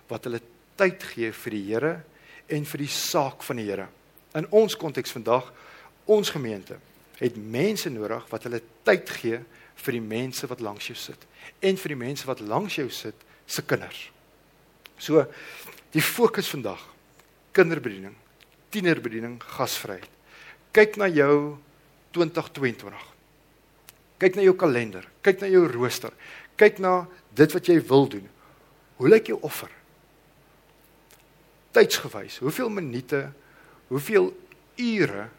wat 0.07 0.23
hulle 0.23 0.41
tyd 0.75 1.03
gee 1.03 1.31
vir 1.31 1.51
die 1.51 1.63
Here 1.73 2.03
en 2.47 2.65
vir 2.65 2.77
die 2.77 2.87
saak 2.87 3.43
van 3.43 3.55
die 3.55 3.65
Here. 3.65 3.87
In 4.33 4.47
ons 4.51 4.77
konteks 4.77 5.11
vandag, 5.11 5.53
ons 6.05 6.29
gemeente 6.29 6.77
het 7.17 7.37
mense 7.37 7.89
nodig 7.89 8.29
wat 8.29 8.43
hulle 8.43 8.61
tyd 8.83 9.09
gee 9.09 9.39
vir 9.75 9.95
die 9.95 10.03
mense 10.03 10.47
wat 10.47 10.59
langs 10.59 10.87
jou 10.87 10.95
sit 10.97 11.25
en 11.59 11.77
vir 11.77 11.93
die 11.93 12.03
mense 12.05 12.27
wat 12.27 12.39
langs 12.39 12.75
jou 12.75 12.89
sit 12.89 13.15
se 13.45 13.61
kinders. 13.61 14.11
So 14.97 15.25
die 15.91 16.03
fokus 16.03 16.49
vandag 16.49 16.81
kinderbediening, 17.51 18.15
tienerbediening, 18.69 19.41
gasvryheid. 19.57 20.05
Kyk 20.71 21.01
na 21.01 21.09
jou 21.09 21.57
2022. 22.13 23.09
Kyk 24.19 24.35
na 24.35 24.43
jou 24.43 24.51
kalender, 24.59 25.05
kyk 25.23 25.39
na 25.41 25.47
jou 25.47 25.63
rooster, 25.71 26.11
kyk 26.59 26.79
na 26.83 27.07
dit 27.35 27.53
wat 27.55 27.67
jy 27.69 27.79
wil 27.87 28.07
doen. 28.11 28.27
Hoe 28.99 29.09
lyk 29.09 29.27
jou 29.31 29.39
offer? 29.47 29.71
Tydsgewys, 31.71 32.37
hoeveel 32.43 32.69
minute, 32.73 33.31
hoeveel 33.87 34.33
ure 34.79 35.29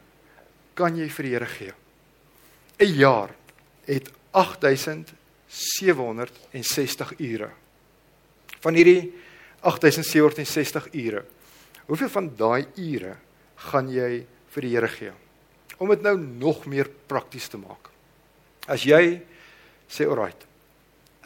kan 0.79 0.97
jy 0.97 1.09
vir 1.13 1.25
die 1.27 1.35
Here 1.35 1.47
gee? 1.47 1.73
'n 2.81 2.95
Jaar 2.97 3.31
het 3.85 4.11
8760 4.33 7.13
ure. 7.19 7.51
Van 8.61 8.75
hierdie 8.75 9.13
8760 9.61 10.89
ure. 10.95 11.25
Hoeveel 11.91 12.11
van 12.13 12.29
daai 12.39 12.69
ure 12.79 13.17
gaan 13.67 13.89
jy 13.91 14.23
vir 14.55 14.67
die 14.67 14.75
Here 14.77 14.89
gee? 14.93 15.11
Om 15.83 15.91
dit 15.91 16.05
nou 16.07 16.15
nog 16.23 16.63
meer 16.71 16.87
prakties 17.11 17.49
te 17.51 17.59
maak. 17.59 17.91
As 18.71 18.85
jy 18.87 19.19
sê 19.91 20.07
alright, 20.07 20.45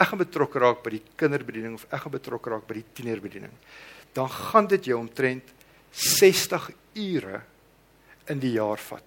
ek 0.01 0.09
gaan 0.09 0.23
betrokke 0.23 0.63
raak 0.63 0.81
by 0.85 0.95
die 0.97 1.03
kinderbediening 1.21 1.77
of 1.77 1.85
ek 1.91 2.07
gaan 2.07 2.15
betrokke 2.15 2.55
raak 2.55 2.65
by 2.69 2.79
die 2.79 2.87
tienerbediening, 2.97 3.53
dan 4.17 4.31
gaan 4.31 4.71
dit 4.71 4.89
jou 4.89 4.97
omtrent 5.03 5.53
60 5.93 6.71
ure 7.03 7.43
in 8.33 8.41
die 8.41 8.55
jaar 8.57 8.81
vat. 8.81 9.05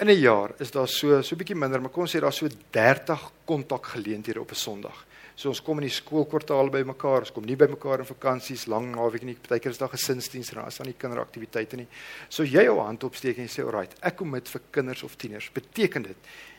In 0.00 0.08
'n 0.08 0.20
jaar 0.20 0.52
is 0.60 0.70
daar 0.70 0.88
so 0.88 1.22
so 1.22 1.36
bietjie 1.36 1.56
minder, 1.56 1.80
maar 1.80 1.90
kom 1.90 2.02
ons 2.02 2.12
sê 2.12 2.20
daar 2.20 2.32
so 2.32 2.48
30 2.70 3.32
kontakgeleenthede 3.46 4.40
op 4.40 4.50
'n 4.50 4.54
Sondag. 4.54 5.06
So 5.40 5.48
ons 5.48 5.62
kom 5.64 5.78
in 5.80 5.86
die 5.86 5.94
skoolkwartaal 5.94 6.68
by 6.68 6.82
mekaar, 6.84 7.24
ons 7.24 7.32
kom 7.32 7.46
nie 7.48 7.56
by 7.56 7.70
mekaar 7.72 8.02
in 8.02 8.08
vakansies, 8.08 8.66
lang 8.68 8.90
naweek 8.92 9.22
nie, 9.24 9.38
partykeer 9.40 9.72
is 9.72 9.78
daar 9.80 9.88
gesinsdienste 9.88 10.52
en 10.52 10.58
dan 10.60 10.68
is 10.68 10.76
daar 10.76 10.88
nie 10.90 10.98
kinderaktiwiteite 11.00 11.78
nie. 11.80 11.86
So 12.28 12.44
jy 12.44 12.66
jou 12.66 12.74
hand 12.76 13.06
opsteek 13.08 13.38
en 13.38 13.48
sê, 13.48 13.64
"Alright, 13.64 13.96
ek 14.02 14.16
kom 14.16 14.30
met 14.30 14.46
vir 14.48 14.60
kinders 14.70 15.02
of 15.02 15.16
tieners." 15.16 15.48
Beteken 15.48 16.02
dit 16.02 16.16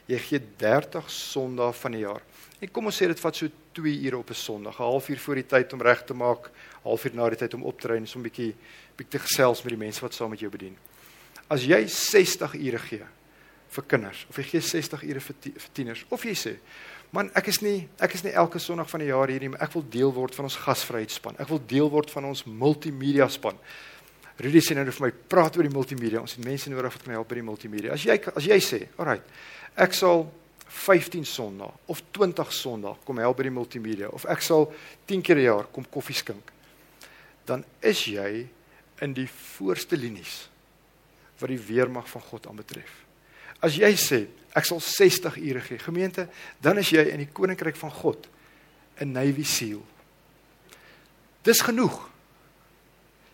jy 0.08 0.18
gee 0.18 0.40
30 0.58 1.12
Sondae 1.12 1.72
van 1.74 1.92
die 1.92 2.02
jaar. 2.02 2.22
En 2.60 2.72
kom 2.72 2.86
ons 2.86 3.02
sê 3.02 3.08
dit 3.08 3.20
vat 3.20 3.36
so 3.36 3.48
2 3.74 4.06
ure 4.06 4.18
op 4.18 4.30
'n 4.32 4.34
Sondag, 4.34 4.80
'n 4.80 4.84
halfuur 4.84 5.20
voor 5.20 5.36
die 5.36 5.48
tyd 5.48 5.74
om 5.74 5.82
reg 5.82 6.04
te 6.04 6.14
maak, 6.14 6.50
halfuur 6.84 7.14
na 7.14 7.30
die 7.30 7.38
tyd 7.38 7.54
om 7.54 7.64
op 7.64 7.80
te 7.80 7.88
ry 7.88 7.98
en 7.98 8.08
so 8.08 8.18
'n 8.18 8.24
bietjie 8.24 8.56
bietjie 8.98 9.20
gesels 9.20 9.64
met 9.64 9.70
die 9.70 9.86
mense 9.86 10.02
wat 10.02 10.14
saam 10.14 10.32
met 10.32 10.40
jou 10.40 10.50
bedien. 10.50 10.76
As 11.50 11.64
jy 11.64 11.88
60 11.88 12.56
ure 12.56 12.80
gee, 12.80 13.06
vir 13.72 13.84
kinders 13.88 14.26
of 14.30 14.36
jy 14.36 14.44
gee 14.44 14.62
60 14.62 15.04
ure 15.04 15.20
vir, 15.20 15.36
vir 15.42 15.70
tieners 15.74 16.06
of 16.10 16.24
jy 16.24 16.34
sê 16.36 16.58
man 17.12 17.32
ek 17.36 17.48
is 17.52 17.62
nie 17.62 17.88
ek 18.00 18.16
is 18.16 18.24
nie 18.24 18.34
elke 18.34 18.60
sonderdag 18.60 18.92
van 18.92 19.04
die 19.04 19.12
jaar 19.12 19.28
hier 19.28 19.40
nie 19.44 19.52
maar 19.54 19.64
ek 19.68 19.74
wil 19.74 19.86
deel 19.90 20.14
word 20.16 20.36
van 20.36 20.48
ons 20.48 20.60
gasvryheidspan. 20.64 21.40
Ek 21.40 21.50
wil 21.50 21.62
deel 21.68 21.90
word 21.92 22.12
van 22.12 22.26
ons 22.26 22.46
multimedia 22.46 23.28
span. 23.30 23.58
Rudy 24.42 24.62
sê 24.64 24.76
nou 24.76 24.86
vir 24.88 25.06
my 25.06 25.12
praat 25.12 25.58
oor 25.58 25.68
die 25.68 25.74
multimedia. 25.74 26.22
Ons 26.22 26.38
het 26.38 26.46
mense 26.46 26.70
nodig 26.70 26.94
wat 26.94 27.04
kan 27.04 27.14
help 27.14 27.28
by 27.30 27.36
die 27.36 27.46
multimedia. 27.46 27.94
As 27.94 28.06
jy 28.06 28.18
as 28.36 28.48
jy 28.48 28.60
sê 28.64 28.86
alright 28.98 29.26
ek 29.76 29.94
sal 29.96 30.26
15 30.72 31.26
sondae 31.28 31.68
of 31.92 32.02
20 32.16 32.52
sondae 32.56 32.96
kom 33.06 33.20
help 33.20 33.38
by 33.38 33.48
die 33.50 33.54
multimedia 33.54 34.10
of 34.16 34.26
ek 34.32 34.44
sal 34.46 34.70
10 35.08 35.22
keer 35.22 35.38
'n 35.38 35.44
jaar 35.44 35.68
kom 35.72 35.84
koffie 35.84 36.16
skink 36.16 36.52
dan 37.46 37.66
is 37.82 38.06
jy 38.08 38.48
in 39.02 39.14
die 39.14 39.28
voorste 39.28 39.98
linies 39.98 40.48
wat 41.40 41.50
die 41.50 41.60
weermag 41.60 42.08
van 42.08 42.22
God 42.22 42.48
aanbetref 42.48 43.11
As 43.62 43.78
jy 43.78 43.92
sê 43.96 44.26
ek 44.58 44.68
sal 44.68 44.82
60 44.84 45.38
ure 45.38 45.62
gee, 45.64 45.80
gemeente, 45.80 46.28
dan 46.60 46.82
is 46.82 46.90
jy 46.92 47.06
in 47.14 47.24
die 47.24 47.30
koninkryk 47.32 47.78
van 47.80 47.92
God 48.02 48.28
'n 49.00 49.12
Navy 49.12 49.44
SEAL. 49.44 49.84
Dis 51.42 51.62
genoeg. 51.62 52.10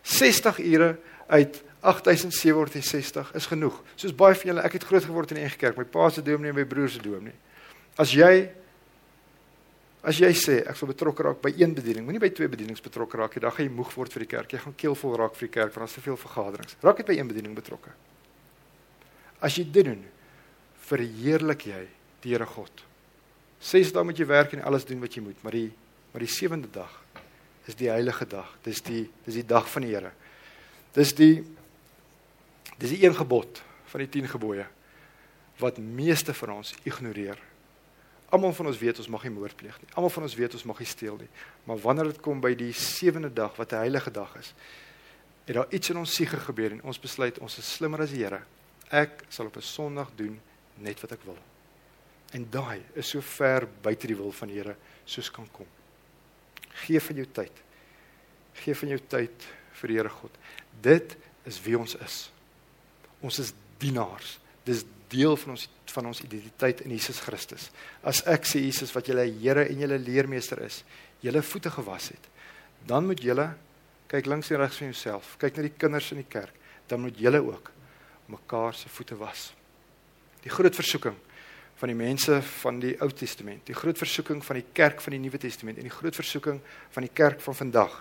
60 0.04 0.60
ure 0.60 1.00
uit 1.28 1.64
8760 1.80 3.34
is 3.34 3.46
genoeg. 3.46 3.84
Soos 3.96 4.16
baie 4.16 4.36
van 4.36 4.50
julle, 4.52 4.64
ek 4.66 4.80
het 4.80 4.88
groot 4.88 5.04
geword 5.04 5.32
in 5.32 5.40
die 5.40 5.44
Engelse 5.44 5.60
kerk, 5.62 5.78
my 5.78 5.84
pa 5.84 6.10
se 6.10 6.24
dominee 6.24 6.50
en 6.50 6.56
my 6.56 6.66
broer 6.66 6.90
se 6.90 7.04
dominee. 7.04 7.36
As 7.98 8.14
jy 8.16 8.50
as 10.08 10.20
jy 10.22 10.30
sê 10.38 10.62
ek 10.70 10.78
sal 10.78 10.88
betrokke 10.88 11.24
raak 11.26 11.42
by 11.44 11.52
een 11.58 11.74
bediening, 11.76 12.06
moenie 12.06 12.22
by 12.22 12.30
twee 12.32 12.48
bedienings 12.48 12.84
betrokke 12.84 13.18
raak 13.20 13.34
nie, 13.36 13.42
dan 13.44 13.52
gaan 13.52 13.66
jy 13.66 13.74
moeg 13.76 13.90
word 13.98 14.14
vir 14.14 14.24
die 14.24 14.30
kerk. 14.30 14.54
Jy 14.54 14.60
gaan 14.64 14.76
keelvol 14.78 15.18
raak 15.20 15.36
vir 15.36 15.50
die 15.50 15.56
kerk 15.58 15.74
want 15.74 15.84
daar's 15.84 15.98
te 15.98 16.04
veel 16.06 16.20
vergaderings. 16.22 16.78
Raak 16.86 17.02
net 17.02 17.10
by 17.10 17.18
een 17.18 17.28
bediening 17.28 17.56
betrokke. 17.58 17.92
As 19.44 19.58
jy 19.58 19.66
dit 19.68 19.90
doen, 19.90 20.06
verheerlik 20.88 21.68
jy 21.68 21.84
die 22.24 22.34
Here 22.34 22.46
God. 22.46 22.72
Ses 23.60 23.92
dae 23.94 24.04
moet 24.06 24.20
jy 24.20 24.28
werk 24.30 24.54
en 24.54 24.64
alles 24.68 24.86
doen 24.86 25.02
wat 25.02 25.16
jy 25.16 25.24
moet, 25.26 25.44
maar 25.44 25.56
die 25.56 25.72
maar 26.14 26.24
die 26.24 26.32
sewende 26.34 26.70
dag 26.72 26.94
is 27.68 27.76
die 27.78 27.90
heilige 27.92 28.26
dag. 28.26 28.48
Dis 28.64 28.80
die 28.82 29.04
dis 29.26 29.36
die 29.38 29.46
dag 29.46 29.68
van 29.70 29.84
die 29.86 29.92
Here. 29.92 30.12
Dis 30.96 31.14
die 31.14 31.44
dis 32.78 32.94
die 32.96 33.04
een 33.04 33.16
gebod 33.18 33.62
van 33.92 34.04
die 34.04 34.10
10 34.10 34.32
gebooie 34.32 34.66
wat 35.62 35.78
meeste 35.82 36.34
van 36.38 36.56
ons 36.60 36.74
ignoreer. 36.86 37.38
Almal 38.30 38.54
van 38.54 38.70
ons 38.70 38.80
weet 38.82 39.00
ons 39.02 39.10
mag 39.10 39.24
nie 39.24 39.34
moord 39.34 39.56
pleeg 39.58 39.78
nie. 39.82 39.90
Almal 39.96 40.12
van 40.14 40.28
ons 40.28 40.36
weet 40.38 40.58
ons 40.58 40.66
mag 40.70 40.82
nie 40.84 40.90
steel 40.90 41.16
nie. 41.22 41.30
Maar 41.66 41.80
wanneer 41.82 42.12
dit 42.12 42.20
kom 42.22 42.42
by 42.44 42.54
die 42.60 42.74
sewende 42.76 43.32
dag 43.34 43.56
wat 43.58 43.74
'n 43.74 43.84
heilige 43.86 44.12
dag 44.12 44.36
is, 44.36 44.54
het 45.46 45.56
daar 45.56 45.70
iets 45.70 45.90
in 45.90 45.98
ons 45.98 46.14
siege 46.14 46.38
gebeur 46.38 46.72
en 46.72 46.82
ons 46.84 47.00
besluit 47.00 47.40
ons 47.40 47.58
is 47.58 47.74
slimmer 47.74 48.02
as 48.02 48.12
die 48.12 48.24
Here. 48.24 48.42
Ek 48.90 49.24
sal 49.30 49.46
op 49.46 49.58
'n 49.58 49.62
Sondag 49.62 50.12
doen 50.16 50.40
net 50.84 51.02
wat 51.04 51.16
ek 51.18 51.26
wil. 51.28 51.38
En 52.36 52.44
daai 52.52 52.82
is 53.00 53.14
so 53.14 53.24
ver 53.24 53.68
buite 53.84 54.10
die 54.10 54.18
wil 54.20 54.34
van 54.36 54.52
die 54.52 54.60
Here 54.60 54.76
soos 55.08 55.30
kan 55.32 55.48
kom. 55.52 55.68
Gee 56.84 57.00
van 57.02 57.22
jou 57.22 57.28
tyd. 57.40 57.64
Gee 58.64 58.76
van 58.76 58.92
jou 58.94 59.00
tyd 59.10 59.48
vir 59.80 59.94
die 59.94 59.98
Here 60.00 60.12
God. 60.12 60.36
Dit 60.84 61.16
is 61.48 61.60
wie 61.64 61.78
ons 61.80 61.96
is. 62.04 62.18
Ons 63.24 63.40
is 63.46 63.54
dienaars. 63.82 64.38
Dis 64.68 64.84
deel 65.12 65.38
van 65.40 65.56
ons 65.56 65.68
van 65.98 66.10
ons 66.12 66.20
identiteit 66.22 66.84
in 66.86 66.92
Jesus 66.94 67.22
Christus. 67.24 67.70
As 68.06 68.20
ek 68.30 68.46
sê 68.46 68.60
Jesus 68.62 68.92
wat 68.94 69.08
julle 69.10 69.24
Here 69.40 69.64
en 69.66 69.80
julle 69.82 69.98
leermeester 69.98 70.60
is, 70.66 70.84
julle 71.24 71.42
voete 71.42 71.72
gewas 71.74 72.12
het, 72.14 72.28
dan 72.86 73.08
moet 73.08 73.24
julle 73.24 73.48
kyk 74.12 74.28
links 74.30 74.52
en 74.52 74.62
regs 74.62 74.78
van 74.78 74.92
jouself, 74.92 75.32
kyk 75.42 75.58
na 75.58 75.66
die 75.66 75.74
kinders 75.74 76.12
in 76.14 76.22
die 76.22 76.30
kerk, 76.30 76.54
dan 76.92 77.02
moet 77.02 77.18
julle 77.18 77.42
ook 77.44 77.72
mekaar 78.30 78.76
se 78.78 78.92
voete 78.94 79.18
was. 79.18 79.50
Die 80.48 80.54
groot 80.54 80.76
versoeking 80.76 81.18
van 81.78 81.92
die 81.92 81.98
mense 81.98 82.40
van 82.62 82.80
die 82.82 82.96
Ou 83.04 83.10
Testament, 83.12 83.66
die 83.68 83.76
groot 83.76 84.00
versoeking 84.00 84.40
van 84.46 84.62
die 84.62 84.66
kerk 84.74 85.02
van 85.04 85.14
die 85.14 85.22
Nuwe 85.22 85.38
Testament 85.42 85.78
en 85.78 85.90
die 85.90 85.94
groot 85.94 86.16
versoeking 86.16 86.62
van 86.96 87.06
die 87.06 87.14
kerk 87.14 87.44
van 87.44 87.58
vandag 87.58 88.00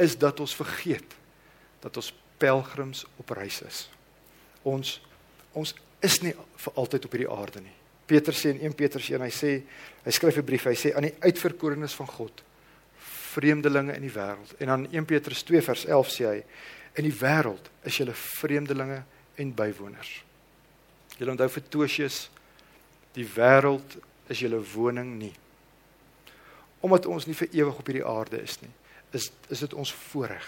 is 0.00 0.14
dat 0.16 0.40
ons 0.40 0.54
vergeet 0.56 1.16
dat 1.82 1.98
ons 1.98 2.12
pelgrims 2.40 3.02
op 3.20 3.34
reis 3.36 3.60
is. 3.66 3.82
Ons 4.62 5.00
ons 5.58 5.74
is 6.00 6.16
nie 6.24 6.32
vir 6.32 6.78
altyd 6.80 7.04
op 7.04 7.12
hierdie 7.12 7.30
aarde 7.34 7.60
nie. 7.60 7.74
Petrus 8.08 8.40
sê 8.40 8.54
in 8.54 8.62
1 8.70 8.78
Petrus 8.78 9.10
1, 9.10 9.20
hy 9.20 9.34
sê 9.34 9.52
hy 10.06 10.14
skryf 10.14 10.38
'n 10.38 10.46
brief, 10.46 10.64
hy 10.64 10.74
sê 10.74 10.94
aan 10.96 11.10
die 11.10 11.16
uitverkorenes 11.20 11.94
van 11.94 12.06
God, 12.06 12.42
vreemdelinge 13.34 13.94
in 13.94 14.02
die 14.02 14.14
wêreld. 14.14 14.54
En 14.58 14.66
dan 14.66 14.88
1 14.90 15.04
Petrus 15.04 15.42
2 15.42 15.62
vers 15.62 15.84
11 15.84 16.08
sê 16.08 16.24
hy 16.26 16.44
in 16.96 17.04
die 17.04 17.18
wêreld 17.20 17.70
is 17.84 17.96
julle 17.96 18.14
vreemdelinge 18.14 19.04
en 19.36 19.54
bywoners. 19.54 20.22
Julle 21.18 21.34
onthou 21.34 21.48
vir 21.48 21.68
Tosius 21.68 22.18
die 23.16 23.26
wêreld 23.28 23.98
is 24.32 24.40
julle 24.40 24.60
woning 24.72 25.16
nie. 25.20 25.34
Omdat 26.82 27.06
ons 27.06 27.26
nie 27.28 27.36
vir 27.36 27.52
ewig 27.52 27.78
op 27.78 27.90
hierdie 27.90 28.06
aarde 28.08 28.40
is 28.42 28.58
nie, 28.62 28.72
is 29.12 29.30
is 29.52 29.60
dit 29.64 29.74
ons 29.76 29.92
voorreg 30.08 30.46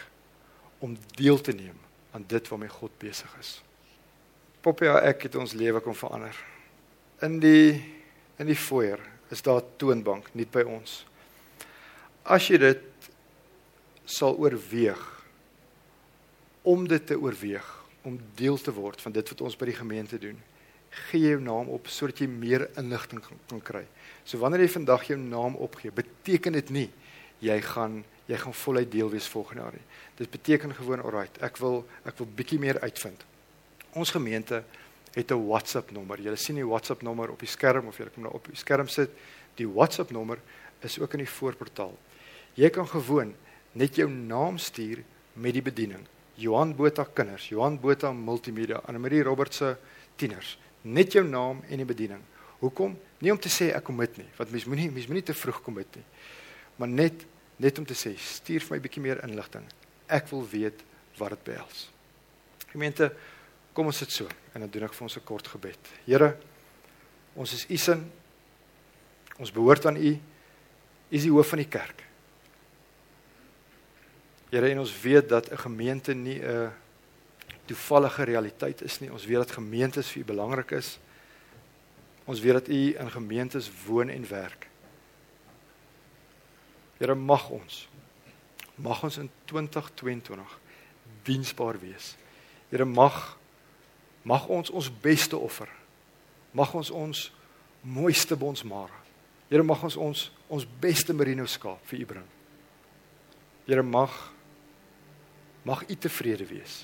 om 0.85 0.96
deel 1.16 1.40
te 1.40 1.53
neem 1.53 1.77
aan 2.16 2.24
dit 2.29 2.48
waarmee 2.48 2.72
God 2.72 2.92
besig 2.98 3.31
is. 3.40 3.59
Poppia 4.64 4.96
ek 5.05 5.29
het 5.29 5.37
ons 5.37 5.53
lewe 5.59 5.83
kom 5.85 5.96
verander. 5.96 6.37
In 7.22 7.38
die 7.42 7.83
in 8.40 8.48
die 8.48 8.59
foyer 8.59 9.00
is 9.31 9.42
daar 9.42 9.61
'n 9.61 9.77
toonbank 9.77 10.35
net 10.35 10.50
by 10.50 10.62
ons. 10.62 11.05
As 12.24 12.48
jy 12.48 12.59
dit 12.59 12.83
sal 14.05 14.37
oorweeg 14.37 15.03
om 16.62 16.88
dit 16.88 17.07
te 17.07 17.18
oorweeg 17.20 17.85
om 18.03 18.20
deel 18.35 18.59
te 18.59 18.72
word 18.72 19.00
van 19.00 19.12
dit 19.12 19.29
wat 19.29 19.40
ons 19.40 19.57
by 19.57 19.66
die 19.66 19.81
gemeente 19.81 20.18
doen, 20.18 20.40
gee 21.11 21.28
jou 21.35 21.40
naam 21.42 21.68
op 21.74 21.88
sodat 21.90 22.20
jy 22.22 22.28
meer 22.30 22.68
inligting 22.80 23.22
kan, 23.22 23.38
kan 23.48 23.62
kry. 23.62 23.85
So 24.24 24.38
wanneer 24.38 24.64
jy 24.64 24.70
vandag 24.76 25.07
jou 25.11 25.18
naam 25.18 25.57
opgee, 25.57 25.92
beteken 25.94 26.52
dit 26.52 26.70
nie 26.70 26.90
jy 27.44 27.61
gaan 27.61 28.02
jy 28.24 28.38
gaan 28.40 28.54
voluit 28.57 28.88
deel 28.88 29.11
wees 29.12 29.26
volgende 29.28 29.61
jaar 29.61 29.74
nie. 29.76 29.85
Dit 30.16 30.30
beteken 30.33 30.72
gewoon 30.74 31.02
alright, 31.04 31.37
ek 31.44 31.59
wil 31.61 31.83
ek 32.09 32.16
wil 32.18 32.28
bietjie 32.38 32.59
meer 32.59 32.80
uitvind. 32.80 33.20
Ons 33.92 34.14
gemeente 34.14 34.62
het 35.14 35.30
'n 35.30 35.46
WhatsApp 35.46 35.90
nommer. 35.90 36.20
Julle 36.20 36.37
sien 36.37 36.57
die 36.57 36.66
WhatsApp 36.66 37.02
nommer 37.02 37.30
op 37.30 37.38
die 37.38 37.48
skerm 37.48 37.87
of 37.87 37.96
julle 37.96 38.11
kan 38.11 38.22
nou 38.22 38.35
op 38.35 38.46
die 38.46 38.57
skerm 38.57 38.88
sit. 38.88 39.11
Die 39.57 39.68
WhatsApp 39.68 40.11
nommer 40.11 40.38
is 40.80 40.98
ook 40.98 41.12
in 41.12 41.18
die 41.18 41.28
voorportaal. 41.28 41.96
Jy 42.54 42.70
kan 42.70 42.88
gewoon 42.88 43.35
net 43.72 43.96
jou 43.96 44.11
naam 44.11 44.59
stuur 44.59 45.02
met 45.33 45.52
die 45.52 45.62
bediening. 45.62 46.07
Johan 46.35 46.74
Botha 46.74 47.04
kinders, 47.04 47.48
Johan 47.48 47.78
Botha 47.80 48.12
multimedia, 48.12 48.80
Annelie 48.87 49.22
Roberts 49.22 49.57
se 49.57 49.76
tieners. 50.16 50.59
Net 50.85 51.12
jou 51.12 51.25
naam 51.25 51.62
en 51.68 51.81
die 51.81 51.88
bediening. 51.88 52.23
Hoekom? 52.61 52.97
Nie 53.18 53.33
om 53.33 53.40
te 53.40 53.49
sê 53.49 53.73
ek 53.75 53.85
kom 53.85 53.97
met 53.97 54.16
nie, 54.16 54.29
want 54.37 54.51
mens 54.51 54.64
moenie 54.68 54.90
mens 54.90 55.07
moenie 55.09 55.25
te 55.25 55.35
vroeg 55.35 55.62
kom 55.64 55.75
met 55.75 55.97
nie. 55.97 56.05
Maar 56.77 56.88
net 56.88 57.27
net 57.57 57.79
om 57.79 57.85
te 57.87 57.94
sê, 57.94 58.16
stuur 58.18 58.61
vir 58.61 58.70
my 58.70 58.77
'n 58.79 58.83
bietjie 58.83 59.03
meer 59.03 59.23
inligting. 59.23 59.64
Ek 60.09 60.27
wil 60.29 60.42
weet 60.42 60.83
wat 61.16 61.31
dit 61.31 61.44
behels. 61.44 61.88
Gemeente 62.73 63.12
Kom 63.75 63.90
ons 63.90 63.99
sit 63.99 64.12
so 64.14 64.31
en 64.55 64.62
dan 64.62 64.70
doen 64.70 64.87
ek 64.87 64.94
vir 64.94 65.03
ons 65.03 65.16
'n 65.18 65.27
kort 65.27 65.49
gebed. 65.51 65.79
Here, 66.07 66.37
ons 67.35 67.53
is 67.53 67.66
u 67.68 67.77
sin. 67.77 68.11
Ons 69.37 69.51
behoort 69.51 69.87
aan 69.87 69.97
u. 69.97 70.14
U 70.14 70.20
is 71.11 71.23
die 71.23 71.31
hoof 71.31 71.49
van 71.49 71.59
die 71.59 71.68
kerk. 71.68 72.05
Here, 74.51 74.70
en 74.70 74.79
ons 74.79 75.01
weet 75.03 75.29
dat 75.29 75.51
'n 75.51 75.59
gemeente 75.59 76.14
nie 76.14 76.38
'n 76.38 76.70
toevallige 77.66 78.27
realiteit 78.29 78.83
is 78.83 78.98
nie. 79.00 79.12
Ons 79.12 79.27
weet 79.27 79.44
dat 79.44 79.57
gemeentes 79.57 80.11
vir 80.12 80.22
u 80.22 80.24
belangrik 80.24 80.74
is. 80.77 80.98
Ons 82.24 82.40
weet 82.40 82.61
dat 82.61 82.68
u 82.68 82.83
in 82.98 83.11
gemeentes 83.11 83.70
woon 83.87 84.09
en 84.09 84.29
werk. 84.29 84.68
Here, 86.98 87.14
mag 87.14 87.48
ons 87.50 87.88
mag 88.74 89.05
ons 89.07 89.16
in 89.22 89.29
2022 89.46 90.59
diensbaar 91.22 91.77
wees. 91.79 92.16
Here, 92.72 92.85
mag 92.85 93.37
Mag 94.24 94.46
ons 94.48 94.70
ons 94.70 94.88
beste 95.00 95.37
offer. 95.37 95.68
Mag 96.57 96.72
ons 96.74 96.90
ons 96.90 97.24
mooiste 97.85 98.37
bonsmara. 98.37 98.96
Here 99.50 99.62
mag 99.62 99.83
ons 99.85 99.96
ons 100.00 100.22
ons 100.48 100.64
beste 100.81 101.12
merino 101.12 101.44
skaap 101.50 101.83
vir 101.90 102.00
u 102.00 102.07
bring. 102.14 102.31
Here 103.68 103.85
mag 103.85 104.14
mag 105.64 105.85
u 105.88 105.94
tevrede 105.96 106.44
wees 106.44 106.83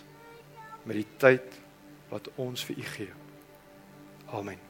met 0.82 0.96
die 0.96 1.06
tyd 1.16 1.60
wat 2.10 2.30
ons 2.36 2.64
vir 2.64 2.78
u 2.78 2.88
gee. 2.96 3.12
Amen. 4.30 4.69